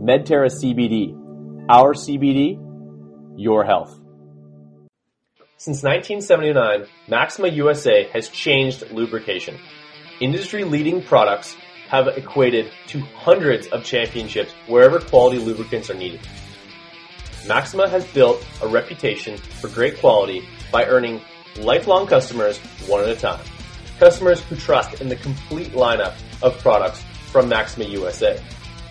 [0.00, 1.12] Medterra CBD,
[1.68, 2.56] our CBD,
[3.36, 3.98] your health.
[5.56, 9.58] Since 1979, Maxima USA has changed lubrication.
[10.20, 11.56] Industry leading products
[11.88, 16.20] have equated to hundreds of championships wherever quality lubricants are needed.
[17.46, 21.20] Maxima has built a reputation for great quality by earning
[21.58, 23.44] lifelong customers one at a time.
[24.00, 28.42] Customers who trust in the complete lineup of products from Maxima USA.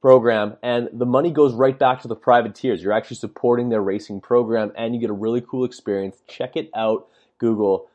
[0.00, 2.82] program and the money goes right back to the privateers.
[2.82, 6.16] You're actually supporting their racing program and you get a really cool experience.
[6.26, 7.06] Check it out.
[7.38, 7.88] Google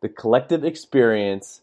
[0.00, 1.60] the collective experience.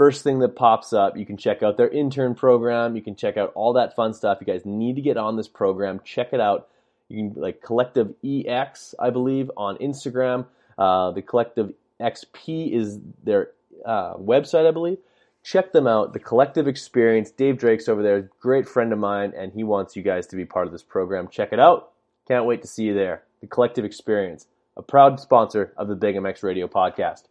[0.00, 2.96] First thing that pops up, you can check out their intern program.
[2.96, 4.38] You can check out all that fun stuff.
[4.40, 6.00] You guys need to get on this program.
[6.02, 6.68] Check it out.
[7.10, 10.46] You can like Collective EX, I believe, on Instagram.
[10.78, 13.50] Uh, the Collective XP is their
[13.84, 14.96] uh, website, I believe
[15.42, 16.14] check them out.
[16.14, 17.30] The Collective Experience.
[17.30, 20.44] Dave Drake's over there, great friend of mine, and he wants you guys to be
[20.46, 21.28] part of this program.
[21.28, 21.92] Check it out.
[22.26, 23.22] Can't wait to see you there.
[23.40, 27.24] The Collective Experience, a proud sponsor of the Big MX Radio podcast.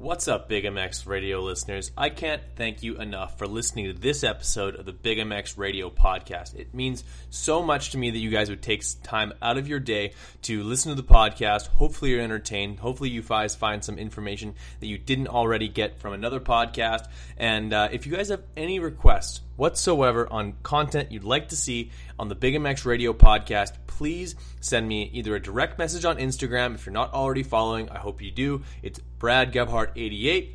[0.00, 1.92] What's up, Big MX radio listeners?
[1.94, 5.90] I can't thank you enough for listening to this episode of the Big MX radio
[5.90, 6.54] podcast.
[6.54, 9.78] It means so much to me that you guys would take time out of your
[9.78, 11.66] day to listen to the podcast.
[11.66, 12.78] Hopefully, you're entertained.
[12.78, 17.06] Hopefully, you guys find some information that you didn't already get from another podcast.
[17.36, 21.90] And uh, if you guys have any requests whatsoever on content you'd like to see
[22.18, 26.74] on the Big MX Radio podcast, please send me either a direct message on Instagram
[26.74, 27.90] if you're not already following.
[27.90, 28.62] I hope you do.
[28.82, 30.54] It's Brad Gebhart88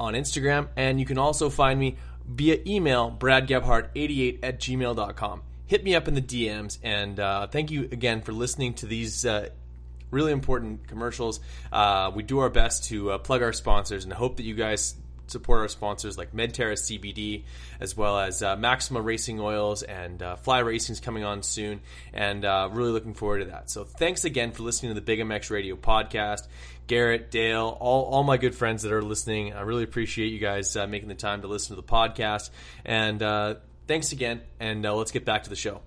[0.00, 5.42] on Instagram, and you can also find me via email, bradgebhart88 at gmail.com.
[5.66, 9.24] Hit me up in the DMs, and uh, thank you again for listening to these
[9.24, 9.50] uh,
[10.10, 11.38] really important commercials.
[11.72, 14.96] Uh, we do our best to uh, plug our sponsors and hope that you guys
[15.32, 17.44] support our sponsors like Medterra CBD,
[17.80, 21.80] as well as uh, Maxima Racing Oils and uh, Fly Racing is coming on soon,
[22.12, 23.70] and uh, really looking forward to that.
[23.70, 26.46] So thanks again for listening to the Big MX Radio podcast.
[26.86, 30.76] Garrett, Dale, all, all my good friends that are listening, I really appreciate you guys
[30.76, 32.50] uh, making the time to listen to the podcast.
[32.84, 33.54] And uh,
[33.86, 35.80] thanks again, and uh, let's get back to the show.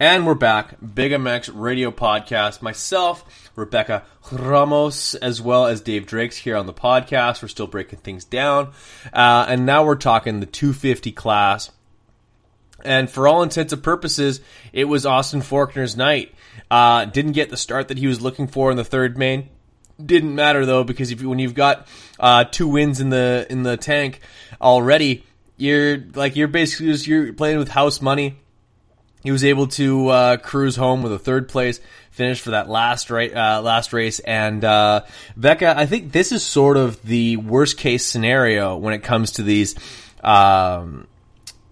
[0.00, 2.62] And we're back, Big MX Radio Podcast.
[2.62, 7.42] Myself, Rebecca Ramos, as well as Dave Drakes here on the podcast.
[7.42, 8.70] We're still breaking things down.
[9.12, 11.72] Uh, and now we're talking the 250 class.
[12.84, 14.40] And for all intents and purposes,
[14.72, 16.32] it was Austin Forkner's night.
[16.70, 19.48] Uh, didn't get the start that he was looking for in the third main.
[20.00, 21.88] Didn't matter though, because if you, when you've got
[22.20, 24.20] uh, two wins in the in the tank
[24.62, 25.24] already,
[25.56, 28.36] you're like you're basically just you're playing with house money
[29.22, 33.10] he was able to uh, cruise home with a third place finish for that last
[33.10, 34.18] ra- uh, last race.
[34.18, 35.02] And uh,
[35.36, 39.42] Becca, I think this is sort of the worst case scenario when it comes to
[39.42, 39.76] these
[40.22, 41.06] um,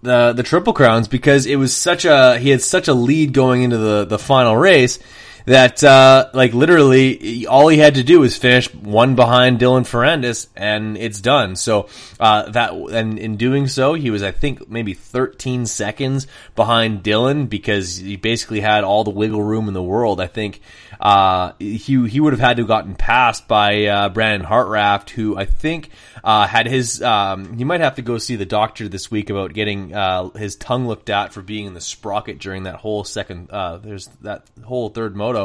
[0.01, 3.63] the the triple crowns because it was such a he had such a lead going
[3.63, 4.99] into the the final race
[5.47, 10.47] that uh, like literally all he had to do was finish one behind Dylan Ferrandis
[10.57, 11.55] and it's done.
[11.55, 11.87] So
[12.19, 17.47] uh, that and in doing so, he was I think maybe 13 seconds behind Dylan
[17.47, 20.19] because he basically had all the wiggle room in the world.
[20.19, 20.59] I think
[20.99, 25.37] uh, he he would have had to have gotten passed by uh, Brandon Hartranft, who
[25.37, 25.89] I think
[26.23, 27.01] uh, had his.
[27.01, 30.55] Um, he might have to go see the doctor this week about getting uh, his
[30.55, 33.51] tongue looked at for being in the sprocket during that whole second.
[33.51, 35.36] Uh, there's that whole third moto.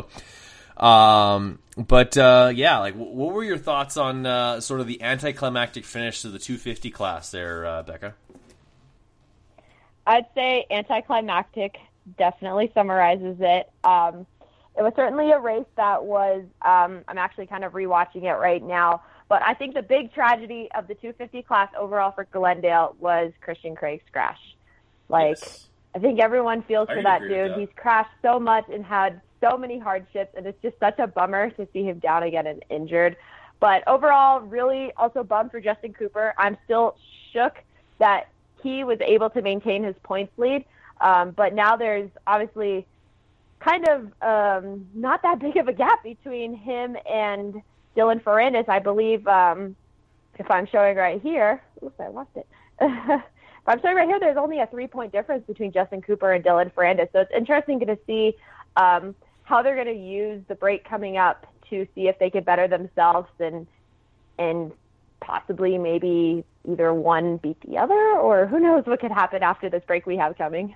[0.77, 5.85] Um, but uh, yeah, like, what were your thoughts on uh, sort of the anticlimactic
[5.85, 8.15] finish to the 250 class there, uh, Becca?
[10.07, 11.79] I'd say anticlimactic
[12.19, 13.71] definitely summarizes it.
[13.85, 14.27] Um,
[14.77, 16.45] it was certainly a race that was.
[16.63, 20.69] Um, I'm actually kind of rewatching it right now but I think the big tragedy
[20.75, 24.37] of the 250 class overall for Glendale was Christian Craig's crash.
[25.09, 25.69] Like, yes.
[25.95, 27.53] I think everyone feels I for that dude.
[27.53, 27.59] That.
[27.59, 31.51] He's crashed so much and had so many hardships, and it's just such a bummer
[31.51, 33.17] to see him down again and injured.
[33.61, 36.35] But overall, really also bummed for Justin Cooper.
[36.39, 36.97] I'm still
[37.33, 37.59] shook
[37.99, 38.29] that
[38.63, 40.65] he was able to maintain his points lead.
[41.01, 42.87] Um, but now there's obviously
[43.61, 47.63] kind of um, not that big of a gap between him and
[47.97, 49.77] Dylan Ferrandis, I believe, um,
[50.39, 52.47] if I'm showing right here, oops, I lost it.
[52.81, 53.23] if
[53.67, 56.73] I'm showing right here, there's only a three point difference between Justin Cooper and Dylan
[56.73, 57.13] Ferrandis.
[57.13, 58.35] So it's interesting to see
[58.77, 59.15] um,
[59.53, 62.67] how they're going to use the break coming up to see if they can better
[62.67, 63.67] themselves and
[64.39, 64.73] and
[65.21, 69.85] possibly maybe either one beat the other, or who knows what could happen after this
[69.87, 70.75] break we have coming.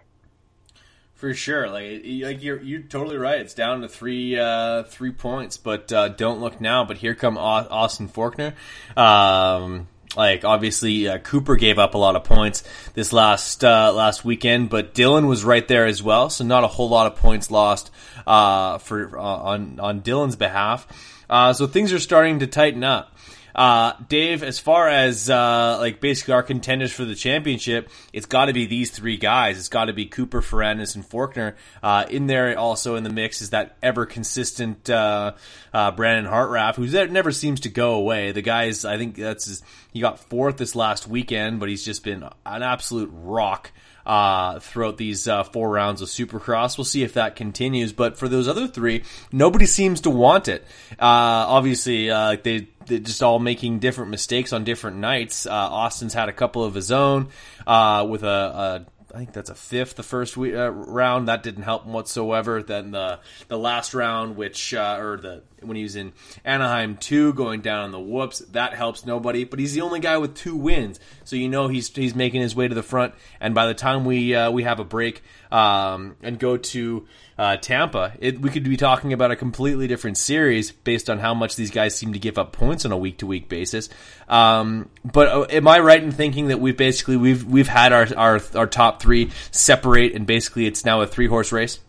[1.15, 3.41] For sure, like like you're you're totally right.
[3.41, 6.85] It's down to three uh, three points, but uh, don't look now.
[6.85, 8.53] But here come Austin Forkner.
[8.95, 12.63] Um, like obviously uh, Cooper gave up a lot of points
[12.95, 16.31] this last uh, last weekend, but Dylan was right there as well.
[16.31, 17.91] So not a whole lot of points lost
[18.27, 20.87] uh, for uh, on on Dylan's behalf.
[21.29, 23.13] Uh, so things are starting to tighten up.
[23.57, 28.45] Uh, Dave, as far as uh, like basically our contenders for the championship, it's got
[28.45, 29.59] to be these three guys.
[29.59, 31.55] It's got to be Cooper, Ferrandis, and Forkner.
[31.83, 35.33] Uh, in there, also in the mix, is that ever consistent uh,
[35.73, 38.33] uh, Brandon Hartranft, who never seems to go away.
[38.33, 42.05] The guy's, I think that's his, he got fourth this last weekend, but he's just
[42.05, 43.73] been an absolute rock
[44.07, 46.79] uh, throughout these uh, four rounds of Supercross.
[46.79, 47.93] We'll see if that continues.
[47.93, 49.03] But for those other three,
[49.33, 50.63] nobody seems to want it.
[50.93, 55.45] Uh, obviously, uh, they they're just all making different mistakes on different nights.
[55.45, 57.29] Uh, Austin's had a couple of his own
[57.67, 61.29] uh, with a, a I think that's a fifth the first we, uh, round.
[61.29, 62.63] That didn't help him whatsoever.
[62.63, 66.13] Then the the last round, which uh, or the when he was in
[66.45, 69.45] Anaheim two, going down on the whoops, that helps nobody.
[69.45, 72.55] But he's the only guy with two wins, so you know he's he's making his
[72.55, 73.15] way to the front.
[73.41, 77.07] And by the time we uh, we have a break um, and go to
[77.39, 81.35] uh, Tampa, it, we could be talking about a completely different series based on how
[81.35, 83.89] much these guys seem to give up points on a week to week basis.
[84.29, 88.09] Um, but uh, am I right in thinking that we've basically we've we've had our,
[88.17, 91.81] our our top three separate and basically it's now a three horse race?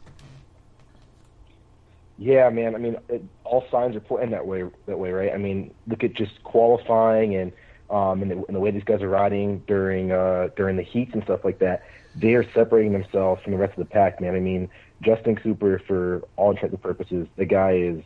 [2.18, 2.76] Yeah, man.
[2.76, 4.64] I mean, it, all signs are pointing that way.
[4.86, 5.32] That way, right?
[5.34, 7.52] I mean, look at just qualifying and
[7.90, 11.12] um, and the, and the way these guys are riding during uh, during the heats
[11.14, 11.84] and stuff like that.
[12.16, 14.36] They are separating themselves from the rest of the pack, man.
[14.36, 14.70] I mean,
[15.02, 18.04] Justin Cooper, for all intents and purposes, the guy is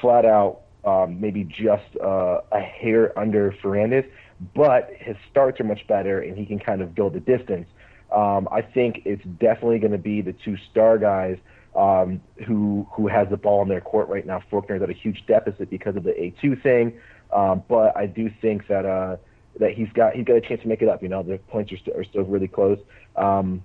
[0.00, 4.08] flat out um, maybe just uh, a hair under Ferrandis,
[4.54, 7.68] but his starts are much better and he can kind of go the distance.
[8.12, 11.38] Um, I think it's definitely going to be the two star guys
[11.78, 14.42] um, who who has the ball in their court right now.
[14.50, 16.98] Forkner's at a huge deficit because of the A2 thing,
[17.32, 19.16] um, but I do think that uh,
[19.60, 21.02] that he's got he's got a chance to make it up.
[21.02, 22.80] You know, the points are, st- are still really close.
[23.14, 23.62] Um,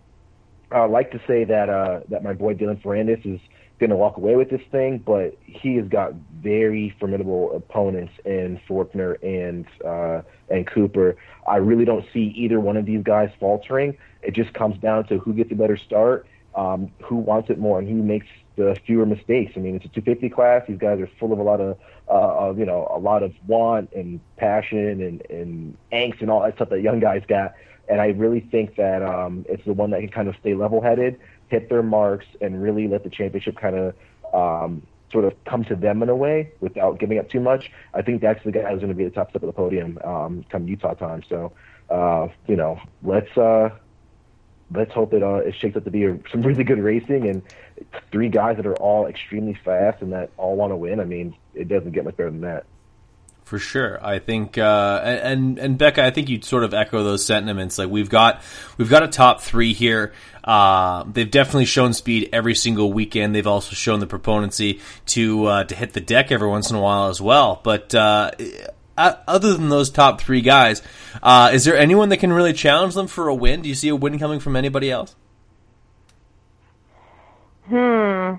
[0.72, 3.42] I like to say that uh, that my boy Dylan Ferrandis is
[3.80, 8.60] going to walk away with this thing, but he has got very formidable opponents in
[8.70, 11.16] Forkner and uh, and Cooper.
[11.48, 13.98] I really don't see either one of these guys faltering.
[14.22, 17.80] It just comes down to who gets a better start, um, who wants it more,
[17.80, 19.54] and who makes the fewer mistakes.
[19.56, 20.64] I mean, it's a 250 class.
[20.68, 21.78] These guys are full of a lot of,
[22.08, 22.12] uh,
[22.50, 26.56] of you know, a lot of want and passion and, and angst and all that
[26.56, 27.56] stuff that young guys got.
[27.90, 31.20] And I really think that um, it's the one that can kind of stay level-headed,
[31.50, 33.96] hit their marks, and really let the championship kind of
[34.34, 37.72] um, sort of come to them in a way without giving up too much.
[37.94, 39.54] I think that's the guy who's going to be at the top step of the
[39.54, 41.24] podium um, come Utah time.
[41.28, 41.52] So,
[41.90, 43.70] uh, you know, let's uh,
[44.76, 47.42] let's hope it uh, it shakes up to be a, some really good racing and
[48.12, 51.00] three guys that are all extremely fast and that all want to win.
[51.00, 52.66] I mean, it doesn't get much better than that.
[53.46, 57.26] For sure, I think, uh, and and Becca, I think you'd sort of echo those
[57.26, 57.78] sentiments.
[57.78, 58.42] Like we've got
[58.78, 60.14] we've got a top three here.
[60.46, 63.36] Uh, they've definitely shown speed every single weekend.
[63.36, 66.82] They've also shown the proponency to uh, to hit the deck every once in a
[66.82, 67.60] while as well.
[67.62, 68.32] But uh,
[68.98, 70.82] other than those top three guys,
[71.22, 73.62] uh, is there anyone that can really challenge them for a win?
[73.62, 75.16] Do you see a win coming from anybody else?
[77.68, 78.36] Hmm.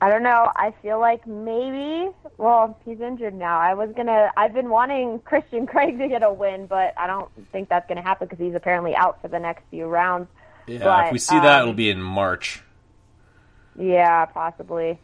[0.00, 0.52] I don't know.
[0.54, 2.10] I feel like maybe.
[2.36, 3.58] Well, he's injured now.
[3.58, 4.30] I was gonna.
[4.36, 8.02] I've been wanting Christian Craig to get a win, but I don't think that's gonna
[8.02, 10.28] happen because he's apparently out for the next few rounds.
[10.66, 12.62] Yeah, but, if we see that, um, it'll be in March.
[13.78, 14.98] Yeah, possibly.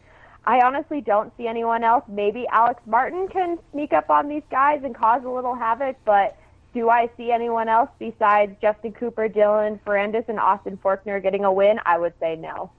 [0.45, 2.03] I honestly don't see anyone else.
[2.07, 6.37] Maybe Alex Martin can sneak up on these guys and cause a little havoc, but
[6.73, 11.51] do I see anyone else besides Justin Cooper, Dylan Ferrandis, and Austin Forkner getting a
[11.51, 11.79] win?
[11.85, 12.71] I would say no.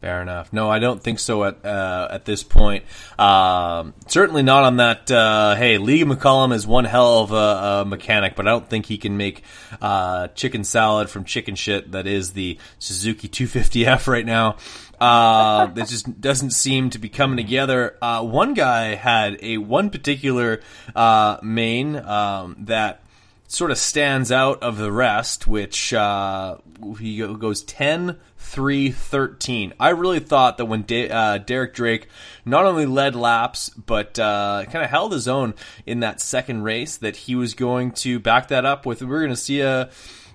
[0.00, 0.52] Fair enough.
[0.52, 2.84] No, I don't think so at uh, at this point.
[3.18, 5.10] Um, certainly not on that.
[5.10, 8.86] Uh, hey, Lee McCollum is one hell of a, a, mechanic, but I don't think
[8.86, 9.42] he can make
[9.82, 14.58] uh, chicken salad from chicken shit that is the Suzuki 250F right now.
[15.00, 17.96] Uh, it just doesn't seem to be coming together.
[18.02, 20.60] Uh, one guy had a one particular
[20.96, 23.02] uh, main um, that
[23.48, 26.58] sort of stands out of the rest, which uh,
[26.98, 29.74] he goes 10 3 13.
[29.80, 32.08] I really thought that when De- uh, Derek Drake
[32.44, 35.54] not only led laps, but uh, kind of held his own
[35.86, 39.30] in that second race, that he was going to back that up with, we're going
[39.30, 39.90] to see a.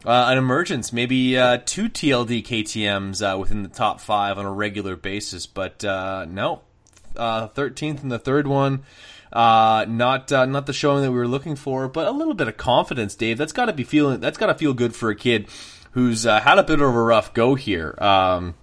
[0.06, 4.52] Uh, an emergence, maybe uh, two TLD KTM's uh, within the top five on a
[4.52, 6.62] regular basis, but no,
[7.16, 8.84] thirteenth in the third one.
[9.34, 12.48] Uh, not uh, not the showing that we were looking for, but a little bit
[12.48, 13.36] of confidence, Dave.
[13.40, 14.20] That's got to be feeling.
[14.20, 15.48] That's got to feel good for a kid
[15.92, 17.96] who's uh, had a bit of a rough go here.
[17.98, 18.54] Um,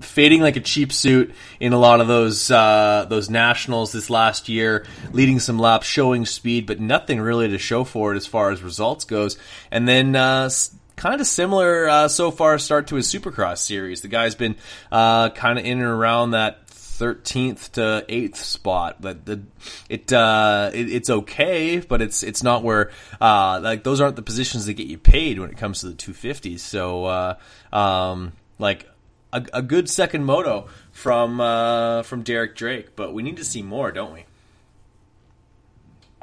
[0.00, 4.48] fading like a cheap suit in a lot of those uh, those nationals this last
[4.48, 8.50] year, leading some laps, showing speed, but nothing really to show for it as far
[8.50, 9.38] as results goes.
[9.70, 10.50] And then uh,
[10.96, 14.00] kind of similar uh, so far start to his Supercross series.
[14.00, 14.56] The guy's been
[14.92, 19.42] uh, kind of in and around that 13th to 8th spot but the
[19.88, 24.22] it uh it, it's okay but it's it's not where uh like those aren't the
[24.22, 27.34] positions that get you paid when it comes to the 250s so uh
[27.72, 28.88] um like
[29.34, 33.62] a, a good second moto from uh from Derek Drake but we need to see
[33.62, 34.24] more don't we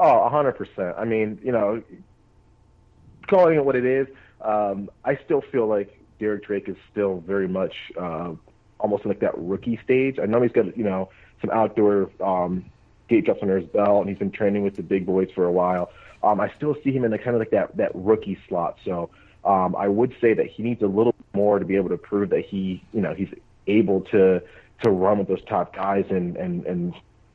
[0.03, 0.97] Oh, 100%.
[0.97, 1.83] I mean, you know,
[3.29, 4.07] calling it what it is,
[4.41, 8.33] um, I still feel like Derek Drake is still very much uh,
[8.79, 10.17] almost like that rookie stage.
[10.17, 11.09] I know he's got you know
[11.39, 12.65] some outdoor um,
[13.09, 15.51] gate drops under his belt, and he's been training with the big boys for a
[15.51, 15.91] while.
[16.23, 18.79] Um, I still see him in the kind of like that that rookie slot.
[18.83, 19.11] So
[19.43, 22.29] um, I would say that he needs a little more to be able to prove
[22.29, 23.33] that he you know he's
[23.67, 24.41] able to
[24.83, 26.93] to run with those top guys and and and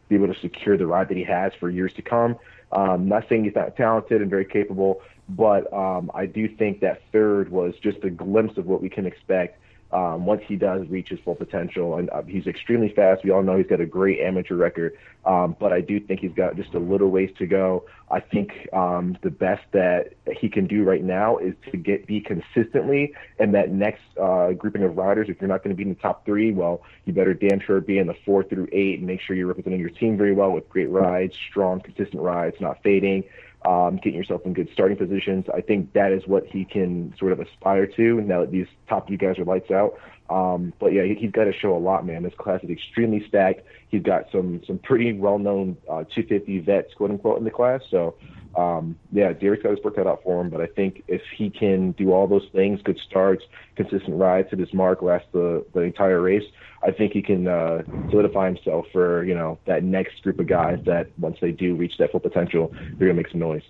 [0.09, 2.37] be able to secure the ride that he has for years to come.
[2.73, 7.03] Um, not saying he's not talented and very capable, but um, I do think that
[7.13, 9.61] third was just a glimpse of what we can expect
[9.93, 11.97] um, once he does reach his full potential.
[11.97, 13.25] And uh, he's extremely fast.
[13.25, 16.33] We all know he's got a great amateur record, um, but I do think he's
[16.33, 17.85] got just a little ways to go.
[18.11, 22.21] I think um, the best that he can do right now is to get be
[22.21, 25.29] consistently in that next uh, grouping of riders.
[25.29, 27.81] If you're not going to be in the top three, well, you better damn sure
[27.81, 30.53] be in the four through eight and make sure you're representing your team very well
[30.53, 33.25] with great rides, strong, consistent rides, not fading
[33.67, 35.47] um, getting yourself in good starting positions.
[35.53, 39.09] I think that is what he can sort of aspire to now that these top
[39.09, 39.99] three guys are lights out.
[40.29, 42.23] Um, but yeah, he, he's got to show a lot, man.
[42.23, 43.63] This class is extremely stacked.
[43.89, 47.81] He's got some some pretty well known uh, 250 vets, quote unquote, in the class.
[47.91, 48.15] So
[48.57, 50.51] um, yeah, Derek's got his work out for him.
[50.51, 53.45] But I think if he can do all those things, good starts,
[53.77, 56.45] consistent rides, to his mark, last the the entire race,
[56.83, 60.79] I think he can uh, solidify himself for you know that next group of guys
[60.87, 63.63] that once they do reach that full potential, they're gonna make some noise.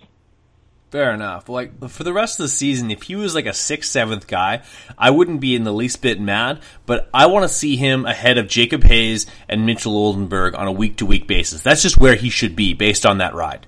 [0.89, 1.49] Fair enough.
[1.49, 4.63] Like for the rest of the season, if he was like a sixth, seventh guy,
[4.97, 6.61] I wouldn't be in the least bit mad.
[6.85, 10.71] But I want to see him ahead of Jacob Hayes and Mitchell Oldenburg on a
[10.71, 11.61] week to week basis.
[11.61, 13.67] That's just where he should be based on that ride.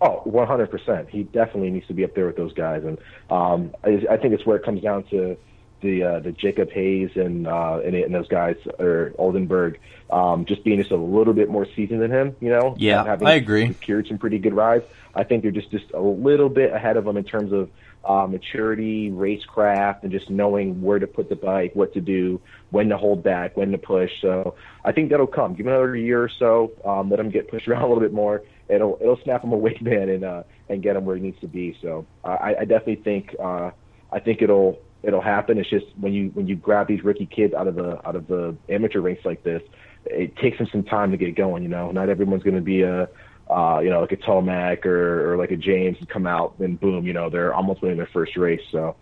[0.00, 1.08] Oh, 100%.
[1.08, 2.82] He definitely needs to be up there with those guys.
[2.84, 2.98] And
[3.30, 5.36] um, I, I think it's where it comes down to
[5.82, 10.64] the uh, the Jacob Hayes and, uh, and and those guys or Oldenburg um, just
[10.64, 12.36] being just a little bit more seasoned than him.
[12.40, 13.66] You know, yeah, having I agree.
[13.68, 14.84] Secured some pretty good rides.
[15.14, 17.70] I think they're just just a little bit ahead of them in terms of
[18.04, 22.40] uh, maturity, racecraft, and just knowing where to put the bike, what to do,
[22.70, 24.10] when to hold back, when to push.
[24.22, 24.54] So
[24.84, 25.54] I think that'll come.
[25.54, 26.72] Give him another year or so.
[26.84, 28.42] Um, let him get pushed around a little bit more.
[28.68, 31.48] It'll it'll snap them awake, man, and uh, and get them where he needs to
[31.48, 31.76] be.
[31.82, 33.70] So I, I definitely think uh,
[34.12, 35.58] I think it'll it'll happen.
[35.58, 38.26] It's just when you when you grab these rookie kids out of the out of
[38.28, 39.62] the amateur ranks like this,
[40.06, 41.62] it takes them some time to get going.
[41.62, 43.08] You know, not everyone's going to be a
[43.50, 46.78] uh, you know like a Tomac or, or like a James and come out and
[46.78, 48.60] boom, you know, they're almost winning their first race.
[48.70, 48.96] So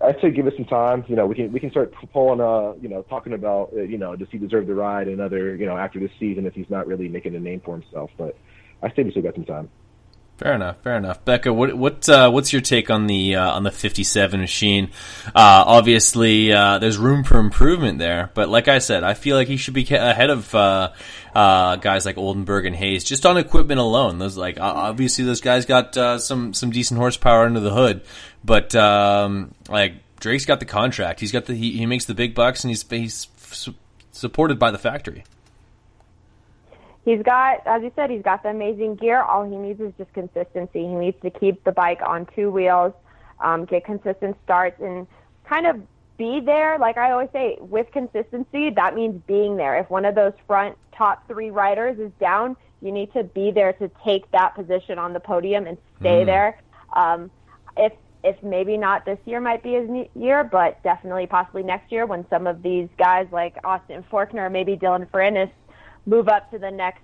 [0.00, 1.04] I'd say give it some time.
[1.08, 3.98] You know, we can we can start pulling uh you know talking about uh, you
[3.98, 6.86] know does he deserve the ride another you know after this season if he's not
[6.86, 8.10] really making a name for himself.
[8.16, 8.36] But
[8.82, 9.68] I say we still got some time.
[10.36, 10.78] Fair enough.
[10.82, 11.24] Fair enough.
[11.24, 14.90] Becca, what what uh, what's your take on the uh, on the 57 machine?
[15.28, 19.46] Uh, obviously, uh, there's room for improvement there, but like I said, I feel like
[19.46, 20.90] he should be ahead of uh,
[21.36, 24.18] uh, guys like Oldenburg and Hayes just on equipment alone.
[24.18, 28.02] Those like obviously those guys got some some decent horsepower under the hood,
[28.44, 31.20] but um, like Drake's got the contract.
[31.20, 33.28] He's got the he, he makes the big bucks, and he's he's
[34.10, 35.22] supported by the factory
[37.04, 39.22] he's got, as you said, he's got the amazing gear.
[39.22, 40.80] All he needs is just consistency.
[40.80, 42.92] He needs to keep the bike on two wheels,
[43.40, 45.06] um, get consistent starts, and
[45.48, 45.80] kind of
[46.16, 46.78] be there.
[46.78, 49.78] Like I always say, with consistency, that means being there.
[49.78, 53.72] If one of those front top three riders is down, you need to be there
[53.74, 56.26] to take that position on the podium and stay mm.
[56.26, 56.60] there.
[56.94, 57.30] Um,
[57.76, 57.92] if
[58.22, 62.26] if maybe not this year might be his year, but definitely possibly next year when
[62.30, 65.50] some of these guys like Austin Forkner, maybe Dylan Ferrandis
[66.06, 67.02] move up to the next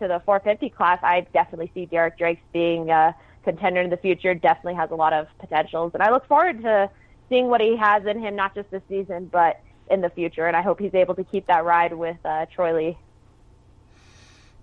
[0.00, 4.34] to the 450 class, I definitely see Derek Drake being a contender in the future.
[4.34, 6.90] Definitely has a lot of potentials, and I look forward to
[7.28, 10.46] seeing what he has in him, not just this season, but in the future.
[10.46, 12.98] And I hope he's able to keep that ride with uh, Troy Lee.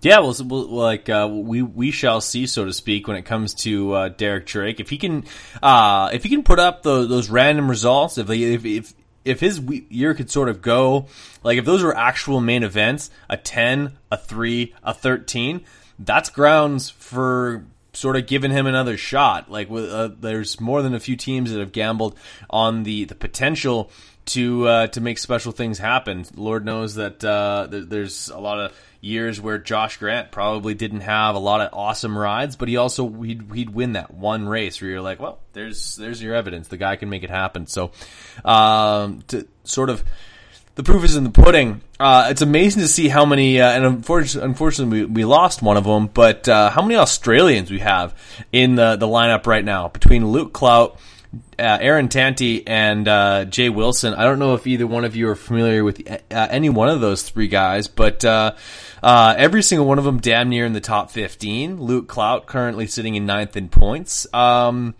[0.01, 0.33] Yeah, well,
[0.67, 4.45] like uh, we we shall see, so to speak, when it comes to uh, Derek
[4.45, 4.79] Drake.
[4.79, 5.25] If he can,
[5.63, 8.93] uh, if he can put up the, those random results, if, if if
[9.27, 9.59] if his
[9.89, 11.07] year could sort of go
[11.43, 15.61] like if those were actual main events, a ten, a three, a thirteen,
[15.99, 17.65] that's grounds for
[17.97, 19.49] sort of giving him another shot.
[19.49, 22.17] Like uh, there's more than a few teams that have gambled
[22.49, 23.91] on the the potential
[24.27, 26.25] to uh, to make special things happen.
[26.35, 31.01] Lord knows that uh, th- there's a lot of years where Josh Grant probably didn't
[31.01, 34.81] have a lot of awesome rides, but he also he'd, he'd win that one race
[34.81, 36.67] where you're like, well, there's there's your evidence.
[36.67, 37.67] The guy can make it happen.
[37.67, 37.91] So,
[38.45, 40.03] um, to sort of
[40.77, 41.81] the proof is in the pudding.
[41.99, 45.75] Uh, it's amazing to see how many, uh, and unfortunately, unfortunately, we, we lost one
[45.75, 46.05] of them.
[46.05, 48.15] But uh, how many Australians we have
[48.51, 50.99] in the the lineup right now between Luke Clout
[51.57, 54.13] uh, Aaron Tanti and uh, Jay Wilson.
[54.13, 57.01] I don't know if either one of you are familiar with uh, any one of
[57.01, 58.23] those three guys, but
[59.03, 61.81] every single one of them damn near in the top 15.
[61.81, 64.31] Luke Clout currently sitting in ninth in points.
[64.31, 64.93] Um,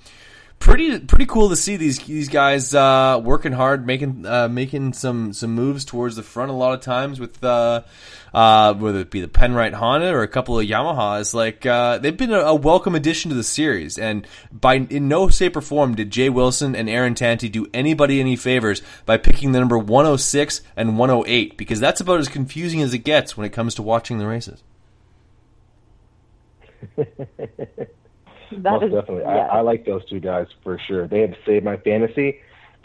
[0.59, 5.33] pretty pretty cool to see these these guys uh, working hard, making uh, making some
[5.33, 6.51] some moves towards the front.
[6.51, 7.83] A lot of times with uh,
[8.33, 12.17] uh whether it be the Penrite Honda or a couple of Yamahas, like uh, they've
[12.17, 13.97] been a, a, welcome addition to the series.
[13.97, 18.19] And by in no shape or form did Jay Wilson and Aaron Tanti do anybody
[18.19, 22.93] any favors by picking the number 106 and 108 because that's about as confusing as
[22.93, 24.63] it gets when it comes to watching the races.
[28.57, 29.23] Most is, definitely.
[29.23, 29.47] Yeah.
[29.47, 31.07] I, I, like those two guys for sure.
[31.07, 32.39] They have saved my fantasy,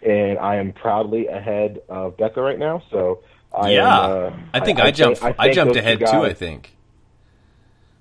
[0.05, 2.83] and I am proudly ahead of Becca right now.
[2.91, 3.23] So
[3.55, 5.23] I yeah, am, uh, I think I, I jumped.
[5.23, 6.07] I, I jumped ahead too.
[6.07, 6.75] I think.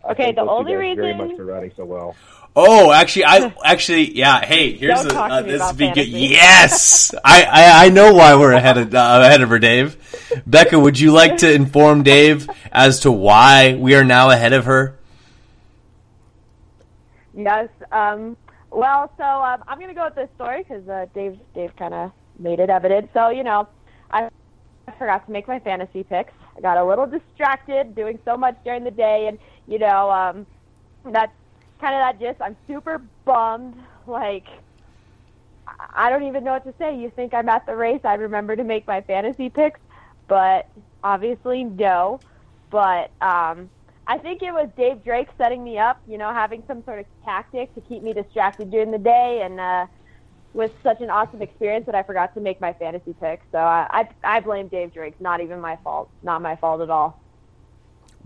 [0.09, 2.15] Okay, the only reason very much for riding so well.
[2.55, 4.43] Oh, actually, I actually, yeah.
[4.43, 6.07] Hey, here's the, uh, this would be good.
[6.07, 9.97] Yes, I, I, I know why we're ahead of uh, ahead of her, Dave.
[10.45, 14.65] Becca, would you like to inform Dave as to why we are now ahead of
[14.65, 14.97] her?
[17.33, 17.69] Yes.
[17.91, 18.37] Um,
[18.71, 21.93] well, so um, I'm going to go with this story because uh, Dave Dave kind
[21.93, 23.09] of made it evident.
[23.13, 23.67] So you know,
[24.11, 24.29] I
[24.97, 26.33] forgot to make my fantasy picks.
[26.57, 30.47] I got a little distracted doing so much during the day, and you know, um,
[31.05, 31.33] that's
[31.79, 32.41] kind of that gist.
[32.41, 33.75] I'm super bummed.
[34.07, 34.47] Like,
[35.93, 36.97] I don't even know what to say.
[36.97, 38.01] You think I'm at the race?
[38.03, 39.79] I remember to make my fantasy picks,
[40.27, 40.69] but
[41.03, 42.21] obviously no.
[42.71, 43.69] But um,
[44.11, 47.05] I think it was Dave Drake setting me up, you know, having some sort of
[47.23, 49.85] tactic to keep me distracted during the day, and uh,
[50.53, 53.41] with such an awesome experience that I forgot to make my fantasy pick.
[53.53, 55.15] So I I, I blame Dave Drake.
[55.21, 56.09] Not even my fault.
[56.23, 57.21] Not my fault at all.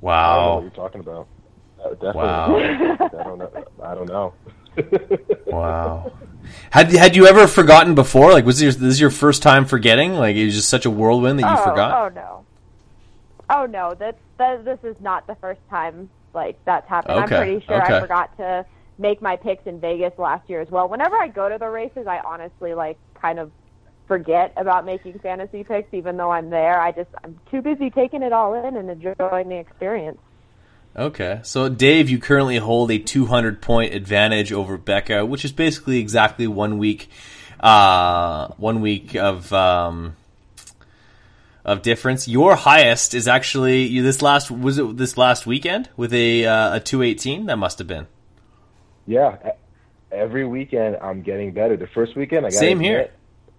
[0.02, 0.16] Wow.
[0.16, 1.28] I don't know what you're talking about.
[1.80, 2.22] Uh, definitely.
[2.24, 3.10] Wow.
[3.20, 3.66] I don't know.
[3.84, 4.34] I don't know.
[5.46, 6.12] wow.
[6.72, 8.32] Had had you ever forgotten before?
[8.32, 10.16] Like, was this, this your first time forgetting?
[10.16, 11.92] Like, it was just such a whirlwind that you oh, forgot.
[11.94, 12.46] Oh no.
[13.48, 17.24] Oh no, that, that this is not the first time like that's happened.
[17.24, 17.36] Okay.
[17.36, 17.96] I'm pretty sure okay.
[17.96, 18.66] I forgot to
[18.98, 20.88] make my picks in Vegas last year as well.
[20.88, 23.52] Whenever I go to the races, I honestly like kind of
[24.08, 26.80] forget about making fantasy picks even though I'm there.
[26.80, 30.20] I just I'm too busy taking it all in and enjoying the experience.
[30.96, 31.40] Okay.
[31.44, 36.48] So Dave, you currently hold a 200 point advantage over Becca, which is basically exactly
[36.48, 37.10] one week
[37.60, 40.16] uh one week of um
[41.66, 42.28] of difference.
[42.28, 46.76] Your highest is actually you this last was it this last weekend with a uh,
[46.76, 48.08] a two eighteen that must have been.
[49.08, 49.52] Yeah,
[50.12, 51.76] every weekend I'm getting better.
[51.76, 53.10] The first weekend I got same here.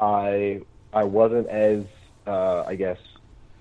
[0.00, 1.84] I I wasn't as
[2.26, 2.98] uh, I guess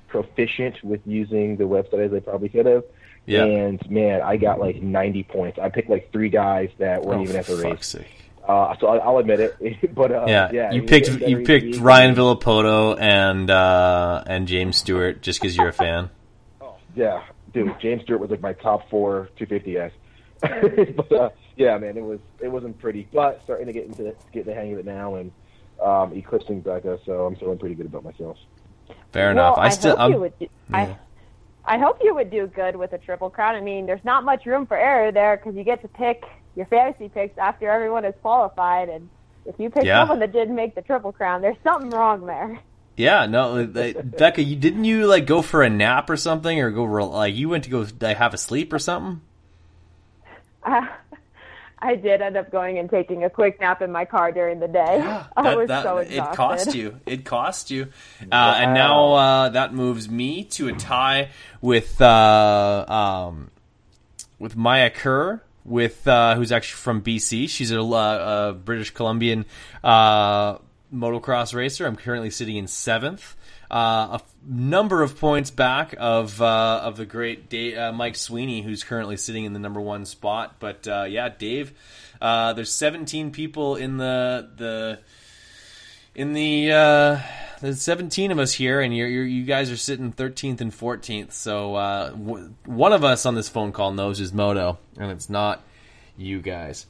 [0.07, 2.83] proficient with using the website as I probably could have.
[3.25, 3.43] Yeah.
[3.43, 5.59] And man, I got like 90 points.
[5.59, 7.87] I picked like three guys that weren't oh, even at the race.
[7.87, 8.14] Sake.
[8.47, 12.99] Uh, so I'll admit it, but uh, yeah, yeah, you picked you picked Ryan Villopoto
[12.99, 16.09] and uh, and James Stewart just because you're a fan.
[16.61, 17.23] Oh yeah,
[17.53, 19.91] dude, James Stewart was like my top four 250s.
[20.95, 24.15] but uh, yeah, man, it was it wasn't pretty, but starting to get into the,
[24.31, 25.31] get the hang of it now and
[25.83, 28.37] um, eclipsing Becca, so I'm feeling pretty good about myself.
[29.11, 29.57] Fair enough.
[29.57, 30.77] Well, I, still hope you would do, yeah.
[30.77, 30.97] I
[31.65, 33.55] I hope you would do good with a triple crown.
[33.55, 36.23] I mean, there's not much room for error there because you get to pick
[36.55, 39.09] your fantasy picks after everyone is qualified, and
[39.45, 40.01] if you pick yeah.
[40.01, 42.59] someone that didn't make the triple crown, there's something wrong there.
[42.97, 46.83] Yeah, no, Becca, you didn't you like go for a nap or something, or go
[46.83, 49.21] like you went to go like, have a sleep or something?
[50.63, 50.81] Uh,
[51.79, 54.67] I did end up going and taking a quick nap in my car during the
[54.67, 54.97] day.
[54.99, 56.31] Yeah, I that, was that, so exhausted.
[56.31, 56.99] It cost you.
[57.05, 57.87] It cost you.
[58.31, 61.29] Uh, And now uh, that moves me to a tie
[61.61, 63.51] with uh, um,
[64.39, 67.49] with Maya Kerr with uh, who's actually from BC.
[67.49, 69.45] She's a, uh, a British Columbian
[69.83, 70.59] uh,
[70.93, 71.85] motocross racer.
[71.85, 73.35] I'm currently sitting in seventh.
[73.69, 78.61] Uh, a f- number of points back of uh, of the great Dave, Mike Sweeney,
[78.61, 80.57] who's currently sitting in the number one spot.
[80.59, 81.73] But uh, yeah, Dave,
[82.21, 84.99] uh, there's 17 people in the the
[86.15, 87.19] in the uh,
[87.61, 91.31] there's 17 of us here, and you're, you're, you guys are sitting 13th and 14th.
[91.31, 95.29] So uh, w- one of us on this phone call knows his moto, and it's
[95.29, 95.63] not
[96.17, 96.85] you guys.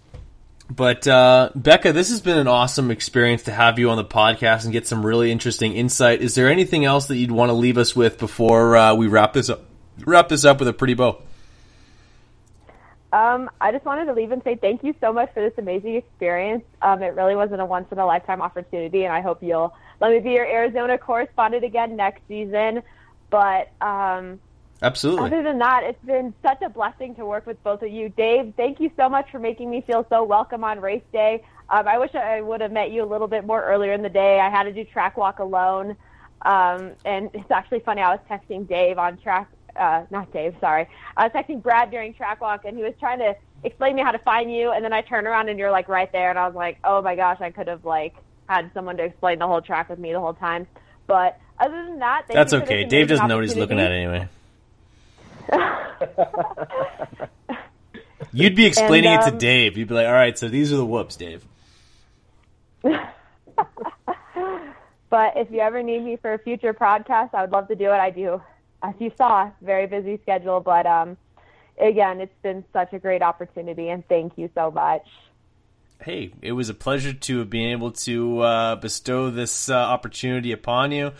[0.70, 4.64] But uh, Becca, this has been an awesome experience to have you on the podcast
[4.64, 6.22] and get some really interesting insight.
[6.22, 9.34] Is there anything else that you'd want to leave us with before uh, we wrap
[9.34, 9.66] this up?
[10.06, 11.22] Wrap this up with a pretty bow.
[13.16, 15.96] Um, I just wanted to leave and say thank you so much for this amazing
[15.96, 16.66] experience.
[16.82, 20.12] Um, it really wasn't a once in a lifetime opportunity, and I hope you'll let
[20.12, 22.84] me be your Arizona correspondent again next season.
[23.30, 24.42] But um,
[24.82, 25.28] Absolutely.
[25.28, 28.10] other than that, it's been such a blessing to work with both of you.
[28.10, 31.42] Dave, thank you so much for making me feel so welcome on race day.
[31.70, 34.10] Um, I wish I would have met you a little bit more earlier in the
[34.10, 34.42] day.
[34.42, 35.96] I had to do track walk alone.
[36.42, 38.02] Um, and it's actually funny.
[38.02, 40.88] I was texting Dave on track, uh, not Dave, sorry.
[41.18, 44.04] I was texting Brad during track walk, and he was trying to explain to me
[44.04, 44.72] how to find you.
[44.72, 46.30] And then I turned around, and you're like right there.
[46.30, 48.16] And I was like, oh my gosh, I could have like
[48.48, 50.68] had someone to explain the whole track with me the whole time.
[51.08, 52.86] But other than that, That's okay.
[52.86, 54.28] Dave doesn't know what he's looking at anyway.
[58.34, 59.78] You'd be explaining And, it um, to Dave.
[59.78, 61.46] You'd be like, "All right, so these are the whoops, Dave."
[65.16, 67.86] But if you ever need me for a future podcast, I would love to do
[67.86, 67.96] it.
[67.96, 68.42] I do,
[68.82, 70.60] as you saw, very busy schedule.
[70.60, 71.18] But um,
[71.80, 75.06] again, it's been such a great opportunity, and thank you so much.
[76.02, 80.52] hey, it was a pleasure to have been able to uh, bestow this uh, opportunity
[80.52, 81.12] upon you.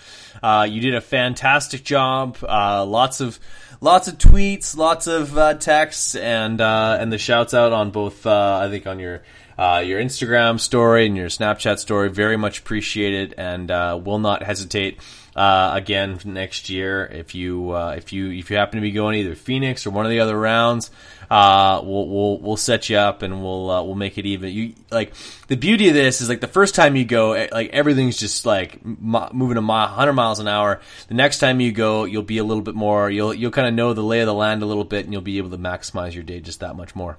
[0.44, 2.38] Uh, you did a fantastic job.
[2.44, 3.40] Uh, lots of
[3.82, 8.26] lots of tweets, lots of uh, texts, and uh, and the shouts out on both.
[8.26, 9.24] I think on your.
[9.58, 14.44] Uh, your Instagram story and your Snapchat story, very much appreciated, and uh, will not
[14.44, 15.00] hesitate
[15.36, 19.16] uh, again next year if you uh, if you if you happen to be going
[19.16, 20.92] either Phoenix or one of the other rounds.
[21.30, 24.54] Uh, we'll we'll we'll set you up and we'll uh, we'll make it even.
[24.54, 25.14] You like
[25.48, 28.46] the beauty of this is like the first time you go, eh, like everything's just
[28.46, 30.82] like m- moving a mile, 100 miles an hour.
[31.08, 33.10] The next time you go, you'll be a little bit more.
[33.10, 35.24] You'll you'll kind of know the lay of the land a little bit, and you'll
[35.24, 37.18] be able to maximize your day just that much more.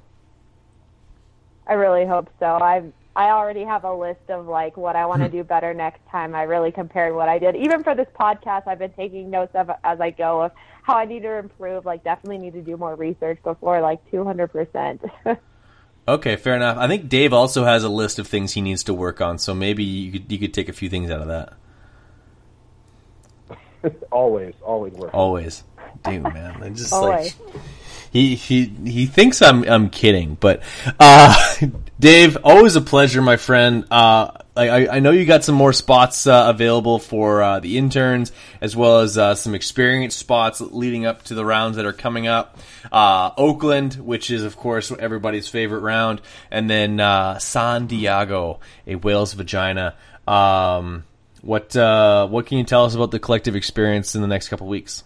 [1.66, 2.46] I really hope so.
[2.46, 2.84] I
[3.16, 6.34] I already have a list of like what I want to do better next time.
[6.34, 7.56] I really compared what I did.
[7.56, 10.52] Even for this podcast, I've been taking notes of as I go of
[10.82, 11.86] how I need to improve.
[11.86, 15.10] Like definitely need to do more research before like 200%.
[16.08, 16.78] Okay, fair enough.
[16.78, 19.52] I think Dave also has a list of things he needs to work on, so
[19.52, 21.54] maybe you could you could take a few things out of that.
[24.12, 25.12] always, always work.
[25.12, 25.64] Always,
[26.04, 26.62] dude, man.
[26.62, 27.36] I just Always.
[27.40, 27.56] like
[28.12, 30.62] he he he thinks I'm I'm kidding, but
[31.00, 31.56] uh,
[31.99, 33.86] Dave, always a pleasure, my friend.
[33.90, 38.32] Uh, I I know you got some more spots uh, available for uh, the interns,
[38.61, 42.26] as well as uh, some experienced spots leading up to the rounds that are coming
[42.26, 42.59] up.
[42.92, 46.20] Uh, Oakland, which is of course everybody's favorite round,
[46.51, 49.94] and then uh, San Diego, a whale's vagina.
[50.28, 51.05] Um,
[51.40, 55.03] what what can you tell us about the collective experience in the next couple weeks?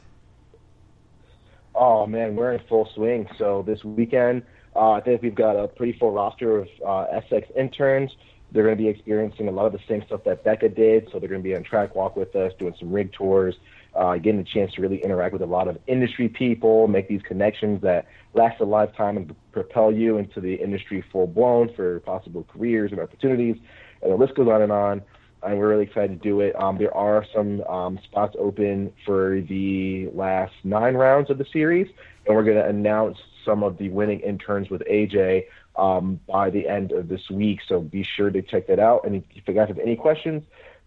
[1.72, 3.28] Oh man, we're in full swing.
[3.38, 4.42] So this weekend,
[4.80, 8.10] uh, I think we've got a pretty full roster of uh, SX interns.
[8.50, 11.08] They're going to be experiencing a lot of the same stuff that Becca did.
[11.12, 13.54] So they're going to be on track walk with us, doing some rig tours,
[13.94, 17.20] uh, getting a chance to really interact with a lot of industry people, make these
[17.22, 22.46] connections that last a lifetime and propel you into the industry full blown for possible
[22.50, 23.56] careers and opportunities.
[24.02, 25.02] And the list goes on and on
[25.42, 26.54] and we're really excited to do it.
[26.60, 31.86] Um, there are some um, spots open for the last nine rounds of the series,
[32.26, 35.44] and we're going to announce some of the winning interns with AJ
[35.76, 37.60] um, by the end of this week.
[37.68, 39.06] So be sure to check that out.
[39.06, 40.42] And if you guys have any questions,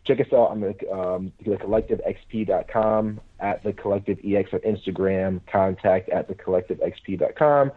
[0.05, 6.29] check us out on the, um, thecollectivexp.com, at the collective ex on Instagram, contact at
[6.29, 7.71] thecollectivexp.com.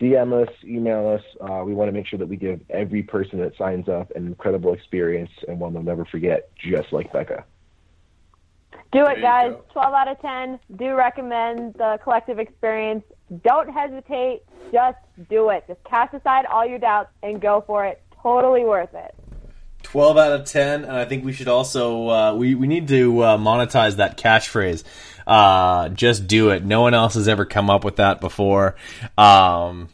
[0.00, 1.22] DM us, email us.
[1.40, 4.26] Uh, we want to make sure that we give every person that signs up an
[4.26, 7.44] incredible experience and one they'll never forget, just like Becca.
[8.92, 9.52] Do it, you guys.
[9.52, 9.64] go.
[9.72, 10.58] 12 out of 10.
[10.76, 13.04] Do recommend the collective experience.
[13.44, 14.42] Don't hesitate.
[14.72, 14.98] Just
[15.30, 15.64] do it.
[15.66, 18.02] Just cast aside all your doubts and go for it.
[18.22, 19.14] Totally worth it.
[19.84, 23.20] 12 out of 10 and i think we should also uh, we, we need to
[23.20, 24.84] uh, monetize that catchphrase
[25.26, 28.76] uh, just do it no one else has ever come up with that before
[29.18, 29.88] um,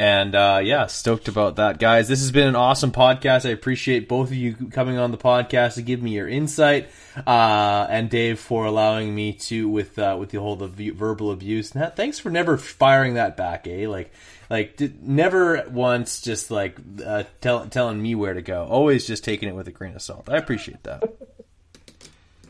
[0.00, 2.08] And uh, yeah, stoked about that, guys.
[2.08, 3.44] This has been an awesome podcast.
[3.44, 6.88] I appreciate both of you coming on the podcast to give me your insight,
[7.26, 11.74] uh, and Dave for allowing me to with uh, with the whole the verbal abuse.
[11.74, 13.86] Now, thanks for never firing that back, eh?
[13.86, 14.10] Like,
[14.48, 18.64] like did, never once just like uh, tell, telling me where to go.
[18.70, 20.30] Always just taking it with a grain of salt.
[20.30, 21.02] I appreciate that.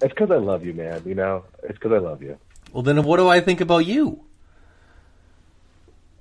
[0.01, 1.03] It's because I love you, man.
[1.05, 2.38] You know, it's because I love you.
[2.72, 4.24] Well, then what do I think about you?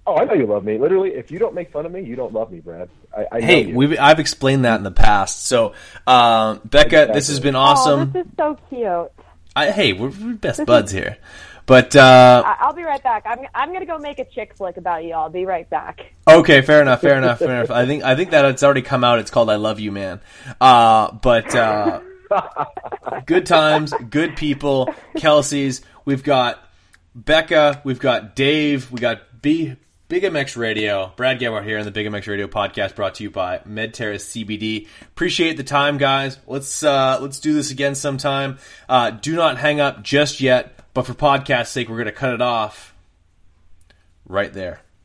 [0.09, 0.79] Oh, I know you love me.
[0.79, 2.89] Literally, if you don't make fun of me, you don't love me, Brad.
[3.15, 5.45] I, I hey, we I've explained that in the past.
[5.45, 5.73] So,
[6.07, 7.13] um, Becca, exactly.
[7.13, 7.99] this has been awesome.
[7.99, 9.11] Oh, this is so cute.
[9.55, 10.97] I, hey, we're, we're best this buds is...
[10.97, 11.17] here.
[11.67, 13.21] But uh, I'll be right back.
[13.27, 15.13] I'm I'm gonna go make a chick flick about you.
[15.13, 16.11] I'll be right back.
[16.27, 17.69] Okay, fair enough, fair enough, fair enough.
[17.69, 19.19] I think I think that it's already come out.
[19.19, 20.21] It's called "I Love You, Man."
[20.59, 21.99] Uh, but uh,
[23.27, 24.91] good times, good people.
[25.17, 25.83] Kelsey's.
[26.03, 26.57] We've got
[27.13, 27.83] Becca.
[27.83, 28.91] We've got Dave.
[28.91, 29.75] We got B
[30.09, 31.13] Big MX Radio.
[31.15, 34.87] Brad Gebhart here on the Big MX Radio podcast brought to you by MedTerra CBD.
[35.03, 36.39] Appreciate the time, guys.
[36.47, 38.57] Let's uh, let's do this again sometime.
[38.89, 42.33] Uh, do not hang up just yet, but for podcast sake, we're going to cut
[42.33, 42.95] it off
[44.25, 44.81] right there.